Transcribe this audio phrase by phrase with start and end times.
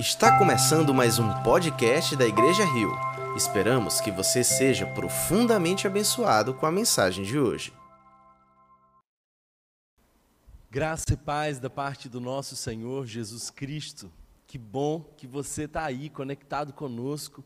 [0.00, 2.90] Está começando mais um podcast da Igreja Rio.
[3.36, 7.70] Esperamos que você seja profundamente abençoado com a mensagem de hoje.
[10.70, 14.10] Graça e paz da parte do nosso Senhor Jesus Cristo.
[14.46, 17.44] Que bom que você está aí conectado conosco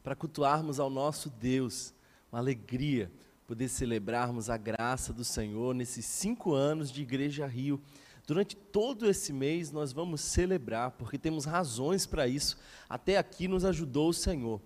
[0.00, 1.92] para cultuarmos ao nosso Deus.
[2.30, 3.10] Uma alegria
[3.48, 7.82] poder celebrarmos a graça do Senhor nesses cinco anos de Igreja Rio.
[8.26, 12.58] Durante todo esse mês nós vamos celebrar, porque temos razões para isso.
[12.88, 14.60] Até aqui nos ajudou o Senhor.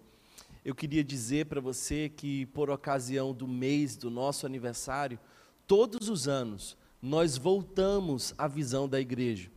[0.65, 5.19] Eu queria dizer para você que, por ocasião do mês do nosso aniversário,
[5.67, 9.51] todos os anos nós voltamos à visão da igreja.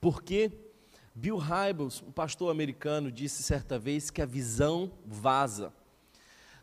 [0.00, 0.52] Porque
[1.12, 5.72] Bill Hybels, um pastor americano, disse certa vez que a visão vaza.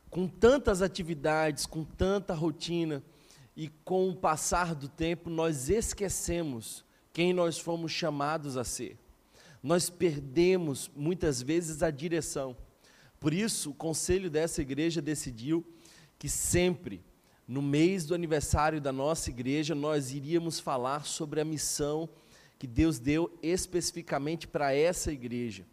[0.10, 3.04] Com tantas atividades, com tanta rotina,
[3.58, 6.86] e com o passar do tempo nós esquecemos
[7.18, 8.96] quem nós fomos chamados a ser.
[9.64, 12.56] Nós perdemos muitas vezes a direção.
[13.20, 15.66] Por isso, o conselho dessa igreja decidiu
[16.20, 17.04] que sempre,
[17.48, 22.08] no mês do aniversário da nossa igreja, nós iríamos falar sobre a missão
[22.60, 25.66] que Deus deu especificamente para essa igreja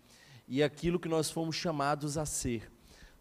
[0.49, 2.73] e aquilo que nós fomos chamados a ser.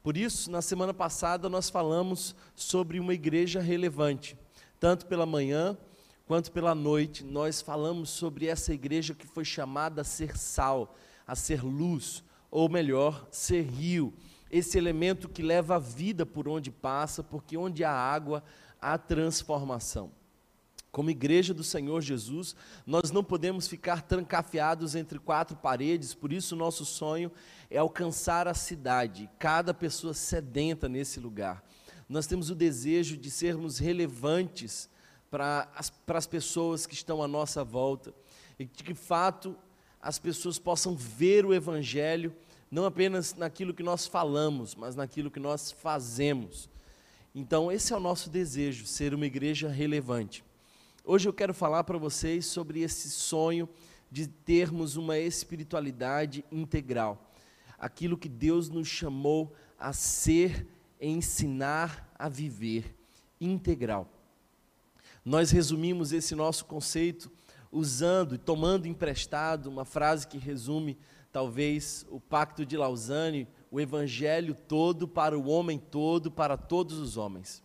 [0.02, 4.38] Por isso, na semana passada, nós falamos sobre uma igreja relevante
[4.80, 5.78] tanto pela manhã
[6.26, 10.96] quanto pela noite, nós falamos sobre essa igreja que foi chamada a ser sal,
[11.28, 14.14] a ser luz, ou melhor, ser rio,
[14.50, 18.44] esse elemento que leva a vida por onde passa, porque onde há água,
[18.80, 20.12] há transformação.
[20.92, 26.56] Como igreja do Senhor Jesus, nós não podemos ficar trancafiados entre quatro paredes, por isso
[26.56, 27.32] nosso sonho
[27.70, 31.64] é alcançar a cidade, cada pessoa sedenta nesse lugar
[32.14, 34.90] nós temos o desejo de sermos relevantes
[35.34, 38.14] para as, pessoas que estão à nossa volta,
[38.60, 39.58] e que de fato
[40.00, 42.36] as pessoas possam ver o Evangelho,
[42.70, 46.70] não apenas naquilo que nós falamos, mas naquilo que nós fazemos.
[47.34, 50.46] Então, esse é o nosso desejo, ser uma igreja relevante.
[51.04, 53.68] Hoje eu quero falar para vocês sobre esse sonho
[54.12, 57.34] de termos uma espiritualidade integral,
[57.80, 60.68] aquilo que Deus nos chamou a ser
[61.02, 62.96] ensinar a viver
[63.42, 64.08] integral.
[65.26, 67.32] Nós resumimos esse nosso conceito
[67.72, 70.98] usando e tomando emprestado uma frase que resume
[71.32, 77.18] talvez o Pacto de Lausanne, o evangelho todo para o homem todo, para todos os
[77.18, 77.64] homens.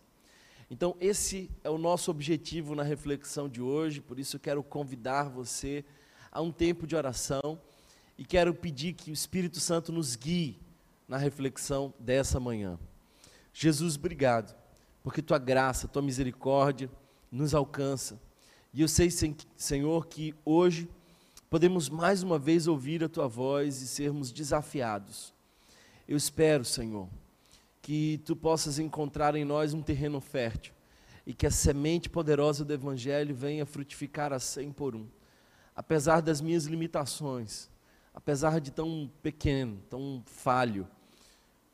[0.71, 5.29] Então, esse é o nosso objetivo na reflexão de hoje, por isso eu quero convidar
[5.29, 5.83] você
[6.31, 7.59] a um tempo de oração
[8.17, 10.59] e quero pedir que o Espírito Santo nos guie
[11.07, 12.79] na reflexão dessa manhã.
[13.53, 14.55] Jesus, obrigado,
[15.03, 16.89] porque tua graça, tua misericórdia
[17.31, 18.19] nos alcança.
[18.73, 19.09] E eu sei,
[19.55, 20.89] Senhor, que hoje
[21.49, 25.33] podemos mais uma vez ouvir a tua voz e sermos desafiados.
[26.07, 27.07] Eu espero, Senhor,
[27.81, 30.73] que tu possas encontrar em nós um terreno fértil
[31.25, 35.07] e que a semente poderosa do Evangelho venha frutificar a cem por um.
[35.75, 37.69] Apesar das minhas limitações,
[38.13, 40.87] apesar de tão pequeno, tão falho,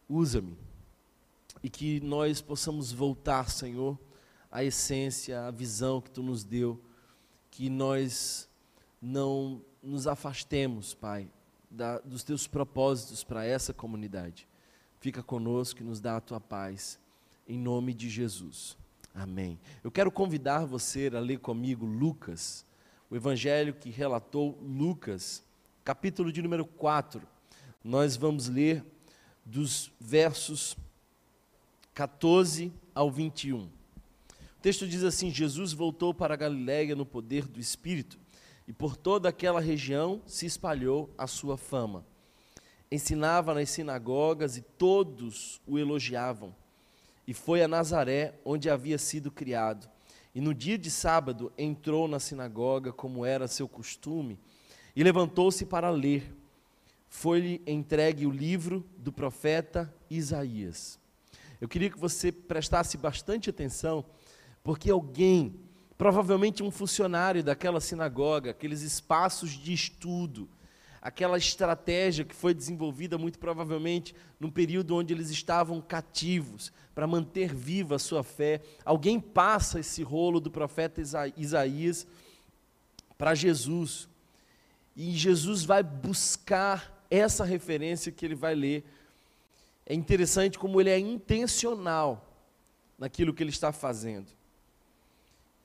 [0.07, 0.57] usa-me
[1.63, 3.97] e que nós possamos voltar, Senhor,
[4.55, 6.81] à essência, à visão que tu nos deu,
[7.51, 8.47] que nós
[9.01, 11.27] não nos afastemos, Pai,
[11.69, 14.47] da, dos teus propósitos para essa comunidade.
[15.01, 16.97] Fica conosco e nos dá a tua paz,
[17.45, 18.77] em nome de Jesus.
[19.13, 19.59] Amém.
[19.83, 22.65] Eu quero convidar você a ler comigo Lucas,
[23.09, 25.43] o evangelho que relatou Lucas,
[25.83, 27.21] capítulo de número 4.
[27.83, 28.85] Nós vamos ler
[29.43, 30.77] dos versos
[31.93, 33.69] 14 ao 21.
[34.65, 38.17] Texto diz assim: Jesus voltou para Galiléia no poder do Espírito,
[38.67, 42.03] e por toda aquela região se espalhou a sua fama.
[42.91, 46.55] Ensinava nas sinagogas e todos o elogiavam.
[47.27, 49.87] E foi a Nazaré, onde havia sido criado.
[50.33, 54.39] E no dia de sábado entrou na sinagoga, como era seu costume,
[54.95, 56.35] e levantou-se para ler.
[57.07, 60.97] Foi-lhe entregue o livro do profeta Isaías.
[61.61, 64.03] Eu queria que você prestasse bastante atenção,
[64.65, 65.59] porque alguém,
[65.95, 70.49] provavelmente um funcionário daquela sinagoga, aqueles espaços de estudo,
[70.99, 77.53] aquela estratégia que foi desenvolvida muito provavelmente num período onde eles estavam cativos, para manter
[77.53, 78.59] viva a sua fé.
[78.83, 80.99] Alguém passa esse rolo do profeta
[81.37, 82.07] Isaías
[83.19, 84.09] para Jesus.
[84.95, 88.83] E Jesus vai buscar essa referência que ele vai ler
[89.85, 92.27] é interessante como ele é intencional
[92.97, 94.33] naquilo que ele está fazendo.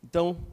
[0.03, 0.47] Então,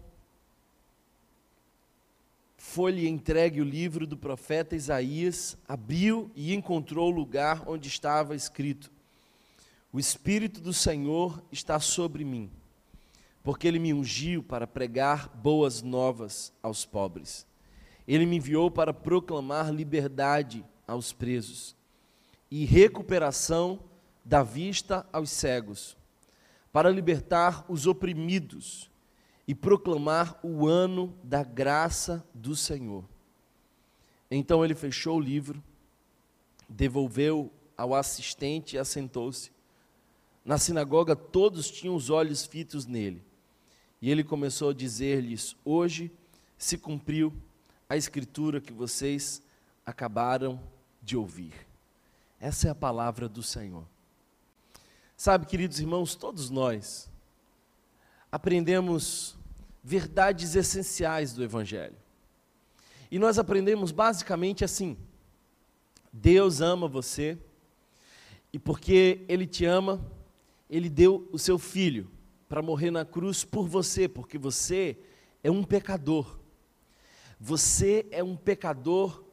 [2.57, 8.91] foi-lhe entregue o livro do profeta Isaías, abriu e encontrou o lugar onde estava escrito:
[9.91, 12.51] O Espírito do Senhor está sobre mim,
[13.41, 17.47] porque ele me ungiu para pregar boas novas aos pobres.
[18.07, 21.75] Ele me enviou para proclamar liberdade aos presos
[22.49, 23.79] e recuperação
[24.23, 25.97] da vista aos cegos,
[26.71, 28.89] para libertar os oprimidos
[29.47, 33.05] e proclamar o ano da graça do Senhor.
[34.29, 35.63] Então ele fechou o livro,
[36.67, 39.51] devolveu ao assistente e assentou-se.
[40.43, 43.23] Na sinagoga todos tinham os olhos fitos nele.
[44.01, 46.11] E ele começou a dizer-lhes: Hoje
[46.57, 47.33] se cumpriu
[47.89, 49.41] a escritura que vocês
[49.85, 50.59] acabaram
[51.01, 51.53] de ouvir.
[52.39, 53.85] Essa é a palavra do Senhor.
[55.15, 57.09] Sabe, queridos irmãos, todos nós
[58.31, 59.36] aprendemos
[59.87, 61.95] verdades essenciais do Evangelho.
[63.09, 64.97] E nós aprendemos basicamente assim:
[66.11, 67.37] Deus ama você,
[68.51, 70.05] e porque Ele te ama,
[70.69, 72.11] Ele deu o seu filho
[72.49, 74.97] para morrer na cruz por você, porque você
[75.41, 76.37] é um pecador.
[77.39, 79.23] Você é um pecador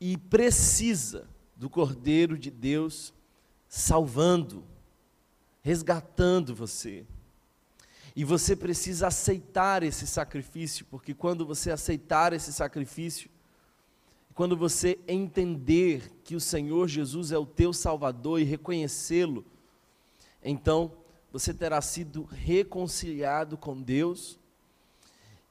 [0.00, 3.14] e precisa do Cordeiro de Deus
[3.68, 4.64] salvando,
[5.62, 7.06] resgatando você.
[8.16, 13.28] E você precisa aceitar esse sacrifício, porque quando você aceitar esse sacrifício,
[14.34, 19.44] quando você entender que o Senhor Jesus é o teu Salvador e reconhecê-lo,
[20.42, 20.92] então
[21.30, 24.38] você terá sido reconciliado com Deus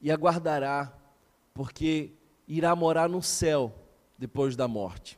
[0.00, 0.92] e aguardará,
[1.54, 2.10] porque
[2.48, 3.72] irá morar no céu
[4.18, 5.16] depois da morte.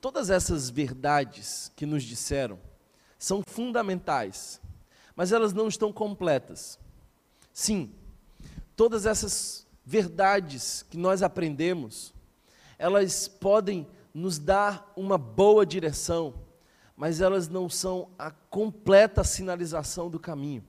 [0.00, 2.60] Todas essas verdades que nos disseram
[3.18, 4.60] são fundamentais
[5.18, 6.78] mas elas não estão completas.
[7.52, 7.90] Sim,
[8.76, 12.14] todas essas verdades que nós aprendemos,
[12.78, 13.84] elas podem
[14.14, 16.34] nos dar uma boa direção,
[16.96, 20.62] mas elas não são a completa sinalização do caminho.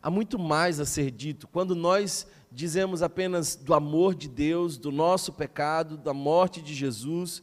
[0.00, 1.48] Há muito mais a ser dito.
[1.48, 7.42] Quando nós dizemos apenas do amor de Deus, do nosso pecado, da morte de Jesus,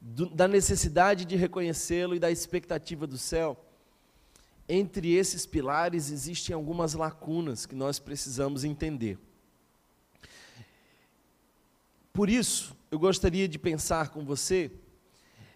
[0.00, 3.65] do, da necessidade de reconhecê-lo e da expectativa do céu,
[4.68, 9.18] entre esses pilares existem algumas lacunas que nós precisamos entender.
[12.12, 14.72] Por isso, eu gostaria de pensar com você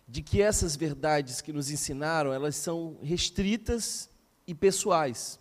[0.07, 4.11] de que essas verdades que nos ensinaram, elas são restritas
[4.47, 5.39] e pessoais,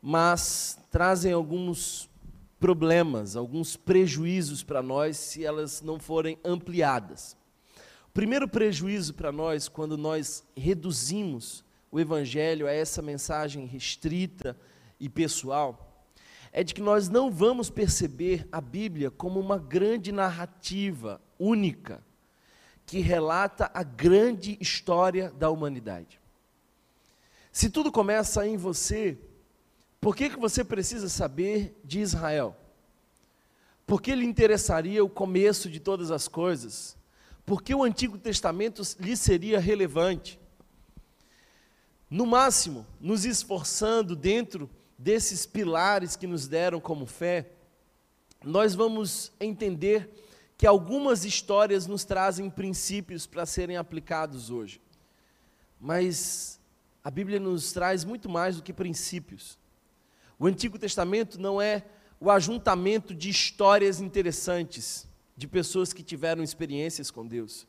[0.00, 2.10] mas trazem alguns
[2.60, 7.36] problemas, alguns prejuízos para nós se elas não forem ampliadas.
[8.08, 14.58] O primeiro prejuízo para nós, quando nós reduzimos o Evangelho a essa mensagem restrita
[14.98, 16.06] e pessoal,
[16.50, 22.02] é de que nós não vamos perceber a Bíblia como uma grande narrativa única
[22.86, 26.18] que relata a grande história da humanidade.
[27.52, 29.18] Se tudo começa em você,
[30.00, 32.56] por que, que você precisa saber de Israel?
[33.86, 36.96] Por que lhe interessaria o começo de todas as coisas?
[37.44, 40.40] Por que o Antigo Testamento lhe seria relevante?
[42.12, 44.68] No máximo, nos esforçando dentro
[44.98, 47.48] desses pilares que nos deram como fé,
[48.44, 50.10] nós vamos entender
[50.58, 54.78] que algumas histórias nos trazem princípios para serem aplicados hoje.
[55.80, 56.60] Mas
[57.02, 59.58] a Bíblia nos traz muito mais do que princípios.
[60.38, 61.82] O Antigo Testamento não é
[62.20, 67.66] o ajuntamento de histórias interessantes de pessoas que tiveram experiências com Deus.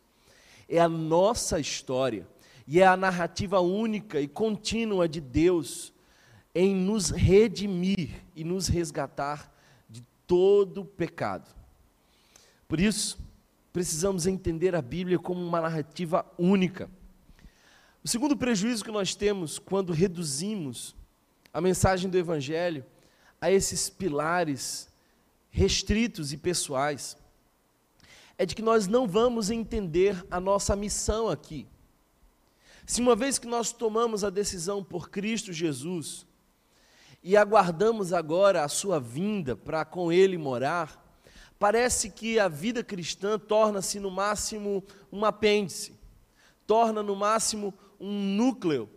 [0.68, 2.28] É a nossa história
[2.68, 5.94] e é a narrativa única e contínua de Deus
[6.56, 9.52] em nos redimir e nos resgatar
[9.90, 11.50] de todo pecado.
[12.68, 13.18] Por isso,
[13.72, 16.90] precisamos entender a Bíblia como uma narrativa única.
[18.04, 20.96] O segundo prejuízo que nós temos quando reduzimos
[21.54, 22.86] a mensagem do Evangelho
[23.40, 24.90] a esses pilares
[25.50, 27.18] restritos e pessoais
[28.38, 31.68] é de que nós não vamos entender a nossa missão aqui.
[32.86, 36.26] Se uma vez que nós tomamos a decisão por Cristo Jesus
[37.24, 41.02] e aguardamos agora a sua vinda para com Ele morar,
[41.58, 45.98] parece que a vida cristã torna-se no máximo um apêndice,
[46.68, 48.90] torna no máximo um núcleo,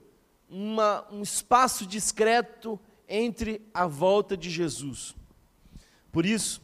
[0.51, 2.79] uma, um espaço discreto
[3.09, 5.15] entre a volta de Jesus.
[6.11, 6.61] Por isso,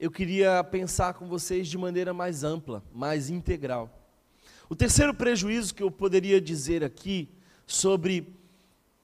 [0.00, 4.03] eu queria pensar com vocês de maneira mais ampla, mais integral.
[4.74, 7.28] O terceiro prejuízo que eu poderia dizer aqui
[7.64, 8.34] sobre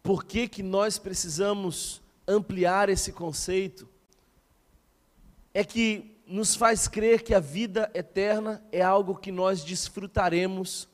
[0.03, 3.89] por que, que nós precisamos ampliar esse conceito
[5.55, 10.89] é que nos faz crer que a vida eterna é algo que nós desfrutaremos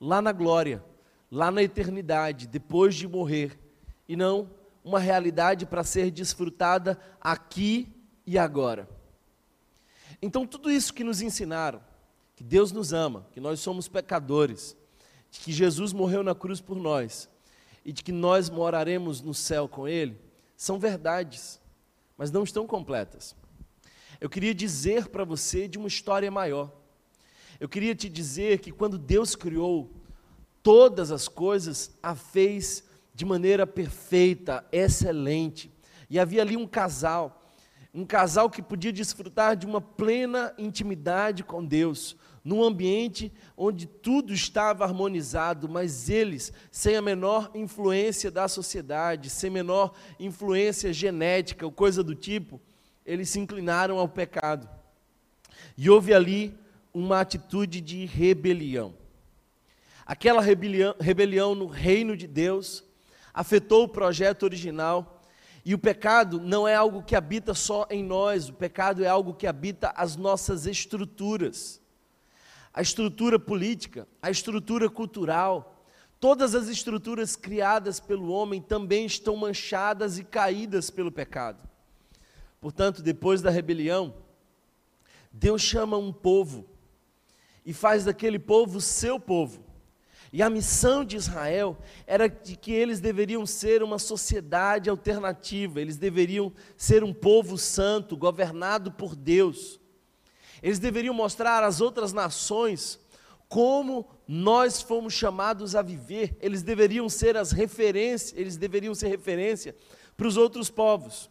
[0.00, 0.82] lá na glória,
[1.30, 3.58] lá na eternidade, depois de morrer,
[4.08, 4.48] e não
[4.82, 7.86] uma realidade para ser desfrutada aqui
[8.26, 8.88] e agora.
[10.22, 11.82] Então, tudo isso que nos ensinaram,
[12.36, 14.76] que Deus nos ama, que nós somos pecadores,
[15.30, 17.28] de que Jesus morreu na cruz por nós
[17.84, 20.20] e de que nós moraremos no céu com Ele,
[20.56, 21.60] são verdades,
[22.16, 23.34] mas não estão completas.
[24.20, 26.72] Eu queria dizer para você de uma história maior.
[27.58, 29.90] Eu queria te dizer que quando Deus criou
[30.62, 35.70] todas as coisas, a fez de maneira perfeita, excelente.
[36.10, 37.50] E havia ali um casal,
[37.94, 42.16] um casal que podia desfrutar de uma plena intimidade com Deus,
[42.46, 49.50] num ambiente onde tudo estava harmonizado, mas eles, sem a menor influência da sociedade, sem
[49.50, 52.60] menor influência genética ou coisa do tipo,
[53.04, 54.68] eles se inclinaram ao pecado.
[55.76, 56.56] E houve ali
[56.94, 58.94] uma atitude de rebelião.
[60.06, 62.84] Aquela rebelião, rebelião no reino de Deus
[63.34, 65.20] afetou o projeto original.
[65.64, 69.34] E o pecado não é algo que habita só em nós, o pecado é algo
[69.34, 71.84] que habita as nossas estruturas.
[72.76, 75.82] A estrutura política, a estrutura cultural,
[76.20, 81.66] todas as estruturas criadas pelo homem também estão manchadas e caídas pelo pecado.
[82.60, 84.14] Portanto, depois da rebelião,
[85.32, 86.66] Deus chama um povo
[87.64, 89.64] e faz daquele povo seu povo.
[90.30, 95.96] E a missão de Israel era de que eles deveriam ser uma sociedade alternativa, eles
[95.96, 99.80] deveriam ser um povo santo, governado por Deus.
[100.66, 102.98] Eles deveriam mostrar às outras nações
[103.48, 106.36] como nós fomos chamados a viver.
[106.40, 109.74] Eles deveriam ser as referências, eles deveriam ser referência
[110.16, 111.30] para os outros povos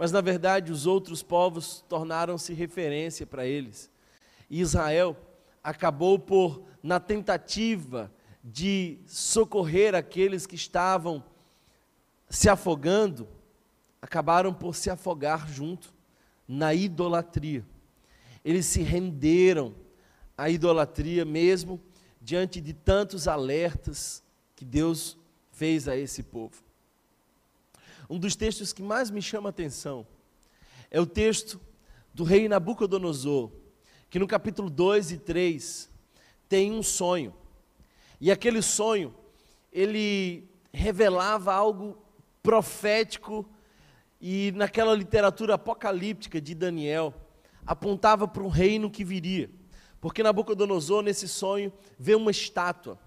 [0.00, 3.90] mas na verdade os outros povos tornaram-se referência para eles.
[4.48, 5.14] E Israel
[5.62, 8.10] acabou por, na tentativa
[8.42, 11.22] de socorrer aqueles que estavam
[12.30, 13.28] se afogando,
[14.00, 15.92] acabaram por se afogar junto
[16.48, 17.62] na idolatria.
[18.44, 19.74] Eles se renderam
[20.36, 21.80] à idolatria mesmo
[22.20, 24.22] diante de tantos alertas
[24.56, 25.18] que Deus
[25.50, 26.62] fez a esse povo.
[28.08, 30.06] Um dos textos que mais me chama a atenção
[30.90, 31.60] é o texto
[32.12, 33.52] do rei Nabucodonosor,
[34.08, 35.88] que no capítulo 2 e 3
[36.48, 37.32] tem um sonho.
[38.20, 39.14] E aquele sonho,
[39.72, 41.96] ele revelava algo
[42.42, 43.48] profético
[44.20, 47.14] e naquela literatura apocalíptica de Daniel,
[47.66, 49.50] apontava para um reino que viria.
[50.00, 52.98] Porque Nabucodonosor, nesse sonho, vê uma estátua.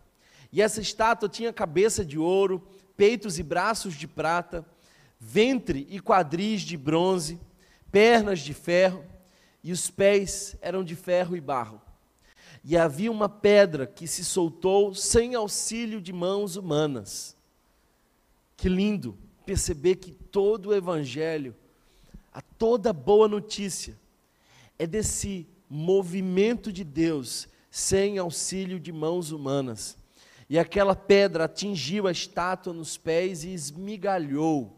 [0.51, 4.65] E essa estátua tinha cabeça de ouro, peitos e braços de prata,
[5.19, 7.39] ventre e quadris de bronze,
[7.91, 9.03] pernas de ferro,
[9.63, 11.81] e os pés eram de ferro e barro.
[12.63, 17.35] E havia uma pedra que se soltou sem auxílio de mãos humanas.
[18.55, 21.55] Que lindo perceber que todo o Evangelho,
[22.31, 23.97] a toda boa notícia,
[24.83, 29.97] é desse movimento de Deus sem auxílio de mãos humanas.
[30.49, 34.77] E aquela pedra atingiu a estátua nos pés e esmigalhou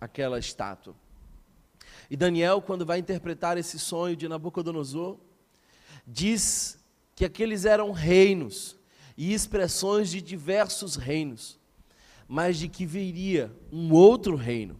[0.00, 0.94] aquela estátua.
[2.08, 5.18] E Daniel, quando vai interpretar esse sonho de Nabucodonosor,
[6.06, 6.78] diz
[7.16, 8.78] que aqueles eram reinos
[9.16, 11.58] e expressões de diversos reinos,
[12.28, 14.78] mas de que viria um outro reino,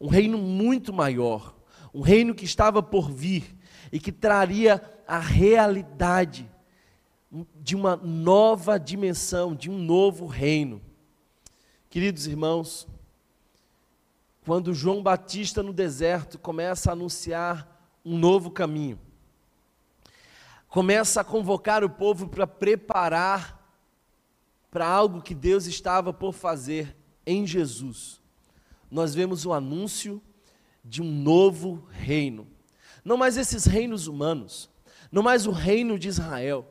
[0.00, 1.54] um reino muito maior,
[1.92, 3.56] um reino que estava por vir
[3.92, 6.50] e que traria a realidade
[7.56, 10.80] de uma nova dimensão, de um novo reino.
[11.90, 12.86] Queridos irmãos,
[14.44, 17.66] quando João Batista no deserto começa a anunciar
[18.04, 18.98] um novo caminho,
[20.68, 23.56] começa a convocar o povo para preparar
[24.70, 28.20] para algo que Deus estava por fazer em Jesus.
[28.90, 30.22] Nós vemos o anúncio
[30.84, 32.46] de um novo reino.
[33.06, 34.68] Não mais esses reinos humanos,
[35.12, 36.66] não mais o reino de Israel,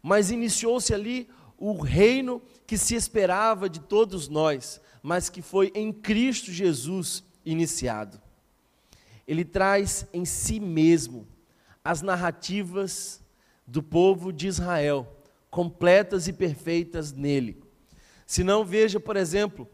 [0.00, 1.28] mas iniciou-se ali
[1.58, 8.22] o reino que se esperava de todos nós, mas que foi em Cristo Jesus iniciado.
[9.26, 11.26] Ele traz em si mesmo
[11.82, 13.20] as narrativas
[13.66, 17.60] do povo de Israel, completas e perfeitas nele.
[18.24, 19.68] Se não, veja, por exemplo,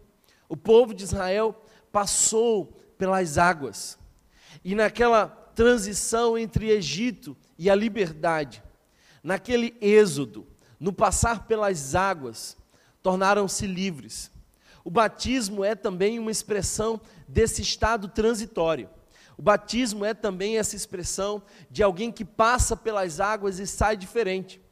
[0.49, 3.99] o povo de Israel passou pelas águas,
[4.65, 8.63] e naquela transição entre Egito e a liberdade,
[9.23, 10.47] naquele êxodo,
[10.81, 12.57] no passar pelas águas,
[13.03, 14.33] tornaram-se livres.
[14.83, 16.99] O batismo é também uma expressão
[17.29, 18.89] desse estado transitório.
[19.37, 24.63] O batismo é também essa expressão de alguém que passa pelas águas e sai diferente.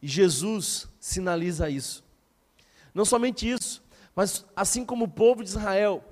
[0.00, 2.04] E Jesus sinaliza isso.
[2.94, 3.82] Não somente isso,
[4.14, 6.04] mas assim como o povo de Israel,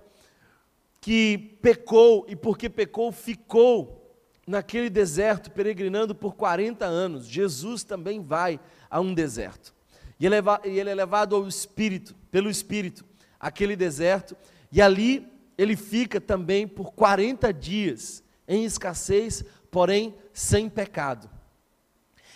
[1.03, 4.17] que pecou e porque pecou ficou
[4.47, 9.75] naquele deserto peregrinando por 40 anos, Jesus também vai a um deserto.
[10.19, 13.05] E ele é levado ao Espírito, pelo Espírito,
[13.39, 14.37] aquele deserto,
[14.71, 15.29] e ali
[15.59, 21.29] ele fica também por 40 dias em escassez, porém sem pecado.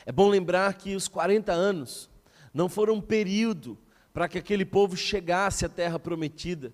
[0.04, 2.10] É bom lembrar que os 40 anos
[2.52, 3.78] não foram um período
[4.12, 6.72] para que aquele povo chegasse à terra prometida.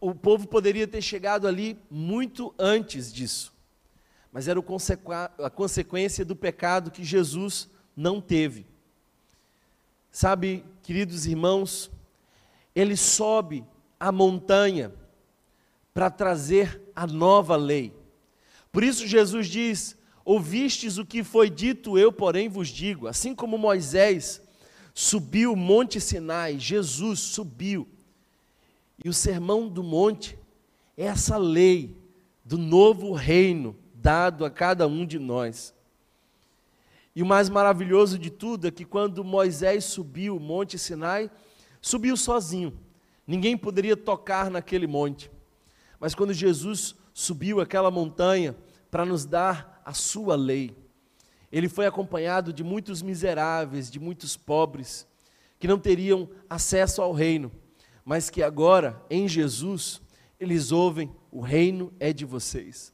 [0.00, 3.52] O povo poderia ter chegado ali muito antes disso,
[4.32, 4.58] mas era
[5.38, 8.66] a consequência do pecado que Jesus não teve.
[10.10, 11.90] Sabe, queridos irmãos,
[12.74, 13.64] ele sobe
[14.00, 14.92] a montanha
[15.94, 17.94] para trazer a nova lei.
[18.70, 23.06] Por isso Jesus diz: Ouvistes o que foi dito, eu, porém, vos digo.
[23.06, 24.40] Assim como Moisés
[24.94, 27.88] subiu o monte Sinai, Jesus subiu.
[29.04, 30.38] E o sermão do monte
[30.96, 31.96] é essa lei
[32.44, 35.74] do novo reino dado a cada um de nós.
[37.14, 41.30] E o mais maravilhoso de tudo é que quando Moisés subiu o monte Sinai,
[41.80, 42.76] subiu sozinho.
[43.26, 45.30] Ninguém poderia tocar naquele monte.
[46.00, 48.56] Mas quando Jesus subiu aquela montanha
[48.90, 50.76] para nos dar a sua lei.
[51.50, 55.06] Ele foi acompanhado de muitos miseráveis, de muitos pobres,
[55.58, 57.52] que não teriam acesso ao reino,
[58.04, 60.00] mas que agora, em Jesus,
[60.38, 62.92] eles ouvem: o reino é de vocês.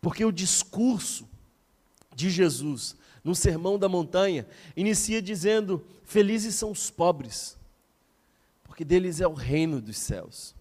[0.00, 1.28] Porque o discurso
[2.14, 7.58] de Jesus no Sermão da Montanha inicia dizendo: Felizes são os pobres,
[8.64, 10.54] porque deles é o reino dos céus.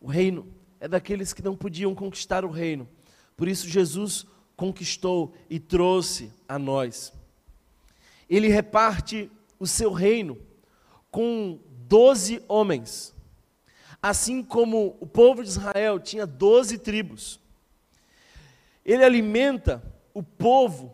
[0.00, 0.46] O reino
[0.78, 2.88] é daqueles que não podiam conquistar o reino,
[3.36, 7.12] por isso, Jesus conquistou e trouxe a nós.
[8.28, 10.38] Ele reparte o seu reino
[11.10, 13.14] com doze homens.
[14.02, 17.40] Assim como o povo de Israel tinha doze tribos.
[18.84, 19.82] Ele alimenta
[20.14, 20.92] o povo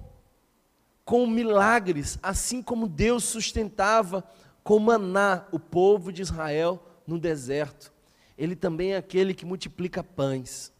[1.05, 4.25] com milagres, assim como Deus sustentava
[4.63, 7.93] com maná o povo de Israel no deserto.
[8.39, 10.73] Ele também é aquele que multiplica pães.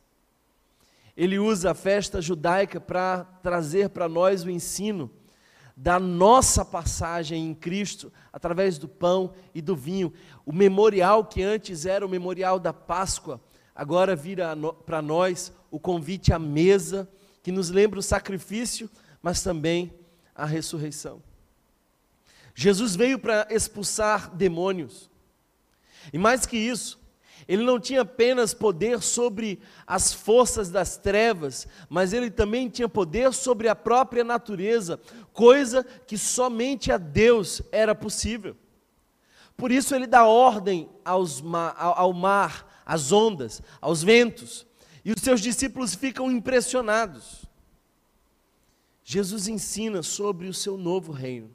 [1.17, 5.11] Ele usa a festa judaica para trazer para nós o ensino
[5.77, 10.13] da nossa passagem em Cristo através do pão e do vinho.
[10.45, 13.41] O memorial que antes era o memorial da Páscoa,
[13.75, 14.55] agora vira
[14.85, 17.09] para nós o convite à mesa,
[17.43, 18.89] que nos lembra o sacrifício,
[19.23, 19.93] mas também
[20.35, 21.23] a ressurreição.
[22.55, 25.11] Jesus veio para expulsar demônios.
[26.13, 27.02] E mais que isso,
[27.49, 33.33] ele não tinha apenas poder sobre as forças das trevas, mas ele também tinha poder
[33.33, 35.01] sobre a própria natureza,
[35.33, 38.57] coisa que somente a Deus era possível.
[39.57, 41.43] Por isso ele dá ordem aos
[41.77, 44.67] ao mar, às ondas, aos ventos,
[45.05, 47.45] e os seus discípulos ficam impressionados.
[49.05, 51.55] Jesus ensina sobre o seu novo reino.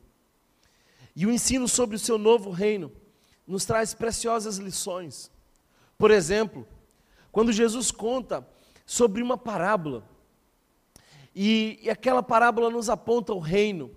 [1.15, 2.91] E o ensino sobre o seu novo reino
[3.47, 5.31] nos traz preciosas lições.
[5.97, 6.67] Por exemplo,
[7.31, 8.47] quando Jesus conta
[8.85, 10.07] sobre uma parábola,
[11.35, 13.91] e, e aquela parábola nos aponta o reino,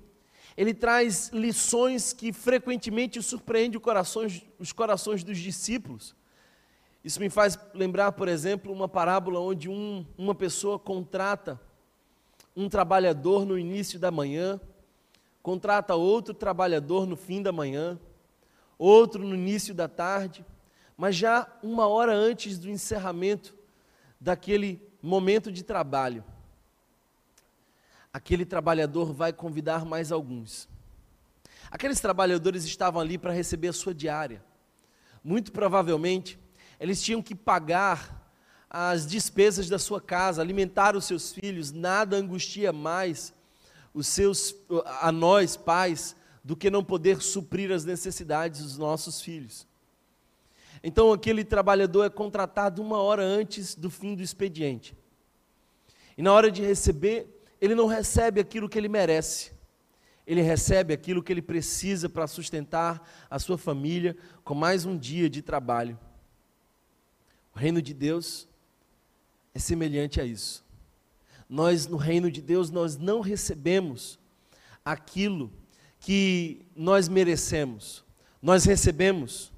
[0.57, 6.15] ele traz lições que frequentemente surpreendem corações, os corações dos discípulos.
[7.03, 11.59] Isso me faz lembrar, por exemplo, uma parábola onde um, uma pessoa contrata
[12.55, 14.61] um trabalhador no início da manhã,
[15.43, 17.99] contrata outro trabalhador no fim da manhã,
[18.79, 20.45] outro no início da tarde,
[21.01, 23.55] mas já uma hora antes do encerramento
[24.21, 26.23] daquele momento de trabalho,
[28.13, 30.69] aquele trabalhador vai convidar mais alguns.
[31.71, 34.45] Aqueles trabalhadores estavam ali para receber a sua diária.
[35.25, 36.39] Muito provavelmente,
[36.79, 38.31] eles tinham que pagar
[38.69, 43.33] as despesas da sua casa, alimentar os seus filhos, nada angustia mais
[43.95, 44.55] os seus
[45.01, 49.70] a nós pais do que não poder suprir as necessidades dos nossos filhos.
[50.83, 54.97] Então aquele trabalhador é contratado uma hora antes do fim do expediente.
[56.17, 59.53] E na hora de receber, ele não recebe aquilo que ele merece.
[60.27, 65.29] Ele recebe aquilo que ele precisa para sustentar a sua família com mais um dia
[65.29, 65.99] de trabalho.
[67.55, 68.49] O reino de Deus
[69.55, 70.65] é semelhante a isso.
[71.49, 74.19] Nós no reino de Deus nós não recebemos
[74.85, 75.53] aquilo
[75.99, 78.05] que nós merecemos.
[78.41, 79.53] Nós recebemos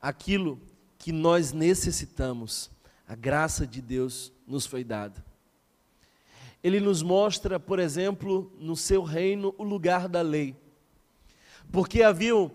[0.00, 0.60] aquilo
[0.98, 2.70] que nós necessitamos.
[3.06, 5.24] A graça de Deus nos foi dada.
[6.62, 10.56] Ele nos mostra, por exemplo, no seu reino, o lugar da lei.
[11.70, 12.50] Porque haviam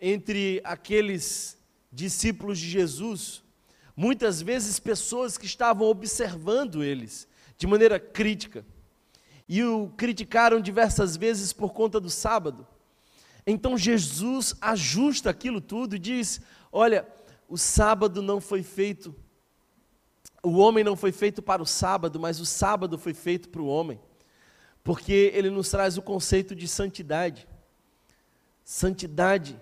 [0.00, 1.58] entre aqueles
[1.90, 3.42] discípulos de Jesus,
[3.96, 8.64] muitas vezes pessoas que estavam observando eles de maneira crítica
[9.48, 12.66] e o criticaram diversas vezes por conta do sábado.
[13.46, 16.40] Então Jesus ajusta aquilo tudo e diz:
[16.78, 17.08] Olha,
[17.48, 19.14] o sábado não foi feito,
[20.42, 23.66] o homem não foi feito para o sábado, mas o sábado foi feito para o
[23.66, 23.98] homem,
[24.84, 27.48] porque ele nos traz o conceito de santidade.
[28.62, 29.58] Santidade,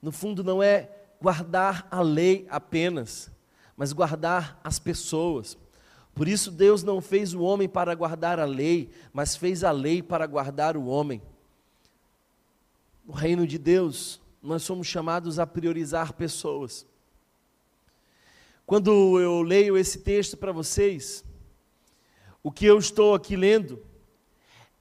[0.00, 0.88] no fundo, não é
[1.20, 3.30] guardar a lei apenas,
[3.76, 5.58] mas guardar as pessoas.
[6.14, 10.02] Por isso, Deus não fez o homem para guardar a lei, mas fez a lei
[10.02, 11.20] para guardar o homem.
[13.04, 16.86] No reino de Deus, nós somos chamados a priorizar pessoas.
[18.64, 21.24] Quando eu leio esse texto para vocês,
[22.42, 23.84] o que eu estou aqui lendo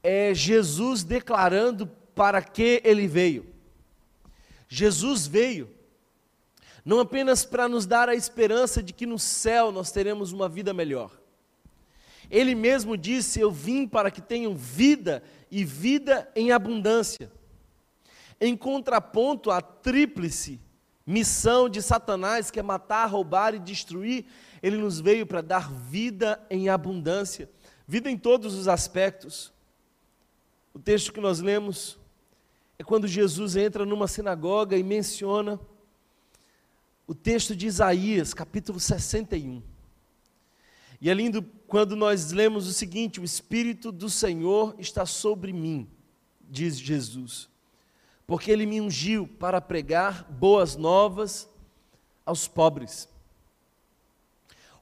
[0.02, 3.48] é Jesus declarando para que ele veio.
[4.68, 5.70] Jesus veio
[6.86, 10.74] não apenas para nos dar a esperança de que no céu nós teremos uma vida
[10.74, 11.12] melhor.
[12.32, 17.32] Ele mesmo disse: Eu vim para que tenham vida e vida em abundância.
[18.40, 20.60] Em contraponto à tríplice
[21.10, 24.26] missão de Satanás, que é matar, roubar e destruir,
[24.62, 27.50] ele nos veio para dar vida em abundância,
[27.88, 29.52] vida em todos os aspectos.
[30.72, 31.98] O texto que nós lemos
[32.78, 35.60] é quando Jesus entra numa sinagoga e menciona
[37.08, 39.64] o texto de Isaías, capítulo 61.
[41.02, 45.90] E é lindo quando nós lemos o seguinte: O Espírito do Senhor está sobre mim,
[46.48, 47.50] diz Jesus,
[48.30, 51.50] porque ele me ungiu para pregar boas novas
[52.24, 53.10] aos pobres.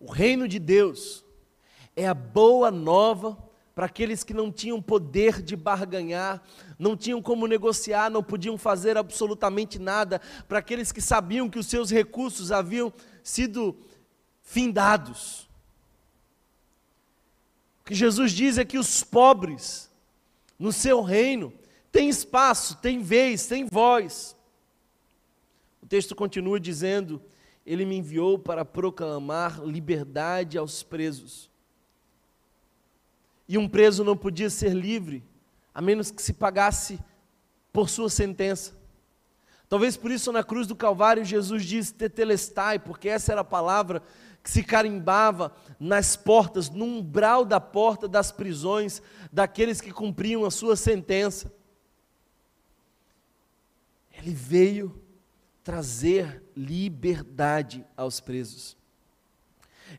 [0.01, 1.23] O reino de Deus
[1.95, 3.37] é a boa nova
[3.73, 6.43] para aqueles que não tinham poder de barganhar,
[6.77, 11.67] não tinham como negociar, não podiam fazer absolutamente nada, para aqueles que sabiam que os
[11.67, 12.91] seus recursos haviam
[13.23, 13.77] sido
[14.43, 15.47] findados.
[17.79, 19.89] O que Jesus diz é que os pobres,
[20.59, 21.53] no seu reino,
[21.91, 24.35] têm espaço, têm vez, têm voz.
[25.81, 27.21] O texto continua dizendo:
[27.65, 31.49] Ele me enviou para proclamar liberdade aos presos
[33.47, 35.23] e um preso não podia ser livre,
[35.73, 36.99] a menos que se pagasse
[37.71, 38.75] por sua sentença.
[39.69, 44.01] Talvez por isso na cruz do Calvário Jesus diz tetelestai, porque essa era a palavra
[44.43, 50.51] que se carimbava nas portas, no umbral da porta das prisões daqueles que cumpriam a
[50.51, 51.51] sua sentença.
[54.17, 55.01] Ele veio
[55.63, 58.77] trazer liberdade aos presos.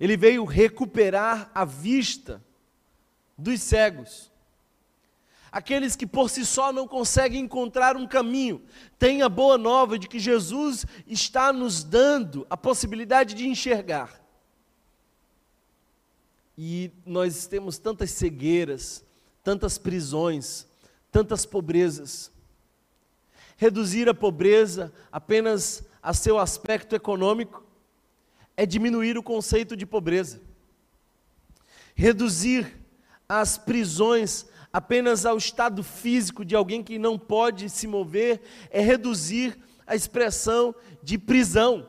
[0.01, 2.43] Ele veio recuperar a vista
[3.37, 4.31] dos cegos.
[5.51, 8.63] Aqueles que por si só não conseguem encontrar um caminho,
[8.99, 14.23] têm a boa nova de que Jesus está nos dando a possibilidade de enxergar.
[16.57, 19.05] E nós temos tantas cegueiras,
[19.43, 20.67] tantas prisões,
[21.11, 22.31] tantas pobrezas.
[23.61, 27.67] Reduzir a pobreza apenas a seu aspecto econômico
[28.57, 30.41] é diminuir o conceito de pobreza.
[31.93, 32.73] Reduzir
[33.29, 38.41] as prisões apenas ao estado físico de alguém que não pode se mover,
[38.71, 41.85] é reduzir a expressão de prisão.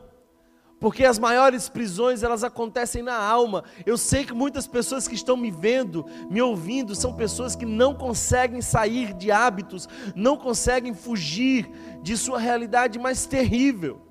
[0.80, 3.66] Porque as maiores prisões, elas acontecem na alma.
[3.86, 7.94] Eu sei que muitas pessoas que estão me vendo, me ouvindo, são pessoas que não
[7.94, 11.70] conseguem sair de hábitos, não conseguem fugir
[12.02, 14.02] de sua realidade mais terrível.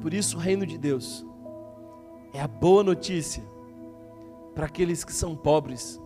[0.00, 1.26] Por isso, o reino de Deus
[2.32, 3.42] é a boa notícia
[4.54, 6.00] para aqueles que são pobres,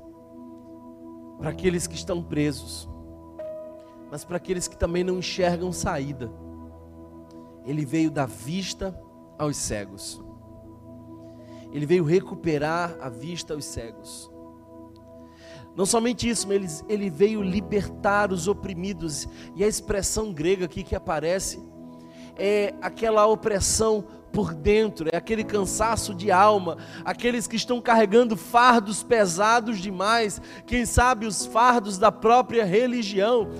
[1.38, 2.88] para aqueles que estão presos,
[4.10, 6.30] mas para aqueles que também não enxergam saída.
[7.64, 8.98] Ele veio da vista
[9.38, 10.22] aos cegos.
[11.72, 14.30] Ele veio recuperar a vista aos cegos.
[15.74, 19.26] Não somente isso, mas ele, ele veio libertar os oprimidos.
[19.56, 21.62] E a expressão grega aqui que aparece
[22.36, 29.02] é aquela opressão por dentro, é aquele cansaço de alma, aqueles que estão carregando fardos
[29.02, 33.50] pesados demais, quem sabe os fardos da própria religião.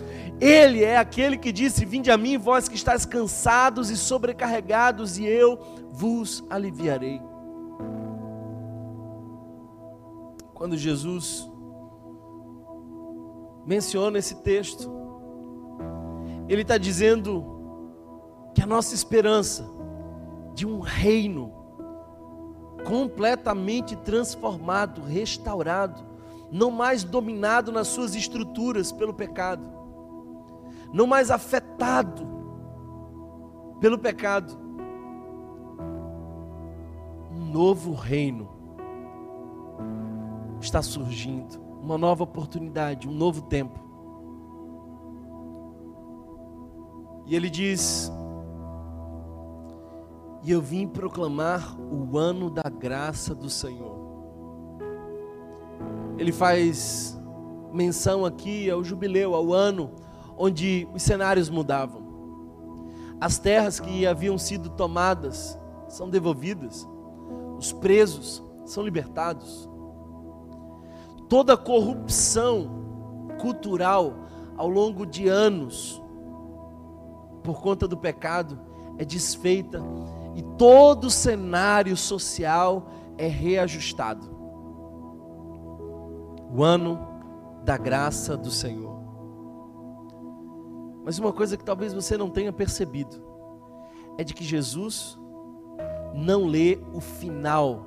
[0.43, 5.25] Ele é aquele que disse: Vinde a mim, vós que estáis cansados e sobrecarregados, e
[5.25, 5.57] eu
[5.93, 7.23] vos aliviarei.
[10.53, 11.49] Quando Jesus
[13.65, 14.91] menciona esse texto,
[16.49, 17.47] ele está dizendo
[18.53, 19.65] que a nossa esperança
[20.57, 21.53] de um reino
[22.85, 26.05] completamente transformado, restaurado,
[26.51, 29.82] não mais dominado nas suas estruturas pelo pecado,
[30.93, 32.27] não mais afetado
[33.81, 34.61] pelo pecado.
[37.31, 38.49] Um novo reino
[40.61, 43.81] está surgindo, uma nova oportunidade, um novo tempo.
[47.27, 48.13] E ele diz:
[50.43, 54.03] E eu vim proclamar o ano da graça do Senhor.
[56.19, 57.19] Ele faz
[57.73, 59.91] menção aqui ao jubileu, ao ano
[60.43, 62.03] onde os cenários mudavam.
[63.21, 65.57] As terras que haviam sido tomadas
[65.89, 66.85] são devolvidas,
[67.57, 69.71] os presos são libertados.
[71.29, 72.69] Toda corrupção
[73.41, 74.15] cultural
[74.57, 76.03] ao longo de anos
[77.45, 78.59] por conta do pecado
[78.99, 79.81] é desfeita
[80.35, 84.29] e todo o cenário social é reajustado.
[86.53, 86.99] O ano
[87.65, 88.92] da graça do Senhor.
[91.05, 93.23] Mas uma coisa que talvez você não tenha percebido
[94.19, 95.19] é de que Jesus
[96.15, 97.87] não lê o final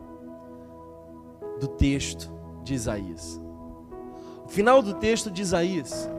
[1.60, 2.32] do texto
[2.64, 3.42] de Isaías.
[4.46, 6.10] O final do texto de Isaías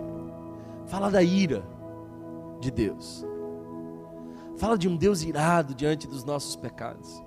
[0.86, 1.66] fala da ira
[2.60, 3.24] de Deus.
[4.56, 7.22] Fala de um Deus irado diante dos nossos pecados.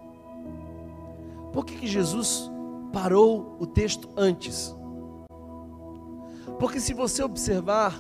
[1.54, 2.50] Por que, que Jesus
[2.92, 4.76] parou o texto antes?
[6.58, 7.94] Porque se você observar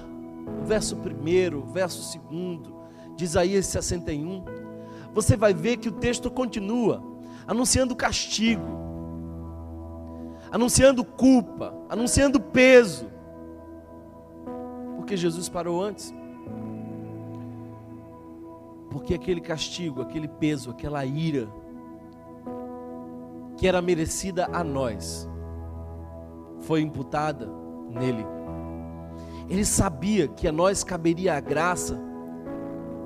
[0.62, 2.60] o verso 1, o verso 2
[3.16, 4.44] de Isaías 61,
[5.14, 7.04] você vai ver que o texto continua
[7.48, 8.64] anunciando castigo,
[10.52, 13.10] anunciando culpa, anunciando peso.
[14.96, 16.14] Porque Jesus parou antes
[18.90, 21.48] porque aquele castigo, aquele peso, aquela ira
[23.56, 25.30] que era merecida a nós,
[26.62, 27.48] foi imputada
[27.90, 28.26] nele.
[29.50, 32.00] Ele sabia que a nós caberia a graça,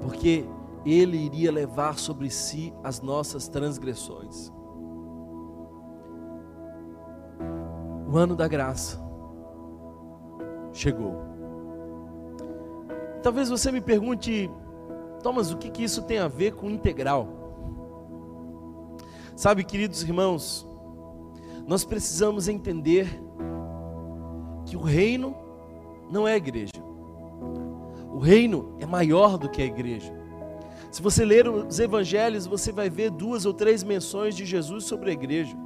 [0.01, 0.45] porque
[0.85, 4.51] ele iria levar sobre si as nossas transgressões.
[8.11, 9.01] O ano da graça
[10.73, 11.15] chegou.
[13.21, 14.51] Talvez você me pergunte,
[15.21, 17.27] Thomas, o que, que isso tem a ver com integral?
[19.33, 20.67] Sabe, queridos irmãos,
[21.65, 23.07] nós precisamos entender
[24.65, 25.42] que o reino
[26.13, 26.71] não é a igreja.
[28.13, 30.13] O reino é maior do que a igreja.
[30.91, 35.09] Se você ler os evangelhos, você vai ver duas ou três menções de Jesus sobre
[35.09, 35.57] a igreja.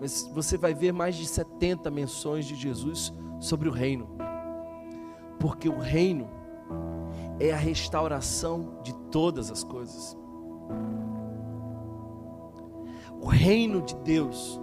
[0.00, 4.08] Mas você vai ver mais de 70 menções de Jesus sobre o reino.
[5.40, 6.30] Porque o reino
[7.40, 10.16] é a restauração de todas as coisas.
[13.20, 14.60] O reino de Deus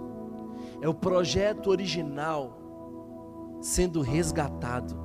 [0.80, 2.59] é o projeto original
[3.60, 4.96] sendo resgatado,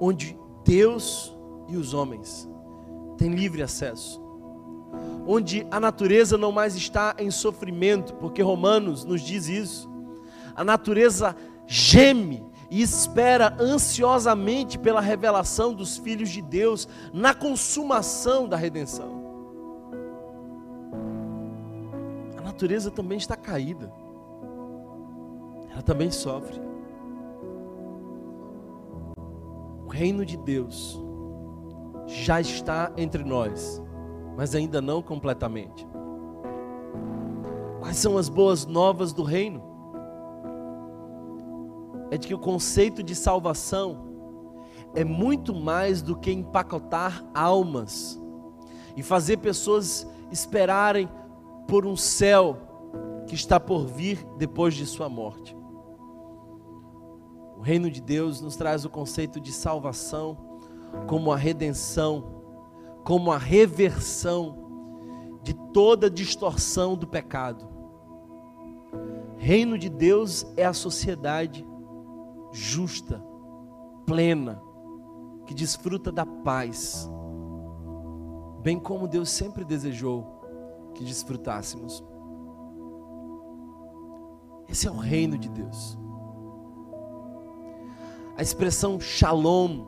[0.00, 1.36] onde Deus
[1.68, 2.48] e os homens
[3.16, 4.22] têm livre acesso,
[5.26, 9.90] onde a natureza não mais está em sofrimento, porque Romanos nos diz isso.
[10.54, 11.34] A natureza
[11.66, 19.24] geme e espera ansiosamente pela revelação dos filhos de Deus na consumação da redenção.
[22.36, 23.92] A natureza também está caída,
[25.76, 26.58] ela também sofre.
[29.84, 31.00] O reino de Deus
[32.06, 33.80] já está entre nós,
[34.36, 35.86] mas ainda não completamente.
[37.78, 39.76] Quais são as boas novas do reino?
[42.10, 44.06] é de que o conceito de salvação
[44.94, 48.20] é muito mais do que empacotar almas
[48.96, 51.08] e fazer pessoas esperarem
[51.66, 52.56] por um céu
[53.26, 55.55] que está por vir depois de sua morte.
[57.66, 60.36] Reino de Deus nos traz o conceito de salvação
[61.08, 62.44] como a redenção,
[63.02, 67.68] como a reversão de toda distorção do pecado.
[69.36, 71.66] Reino de Deus é a sociedade
[72.52, 73.20] justa,
[74.06, 74.62] plena,
[75.44, 77.10] que desfruta da paz,
[78.62, 80.24] bem como Deus sempre desejou
[80.94, 82.00] que desfrutássemos.
[84.68, 86.05] Esse é o reino de Deus.
[88.36, 89.86] A expressão shalom,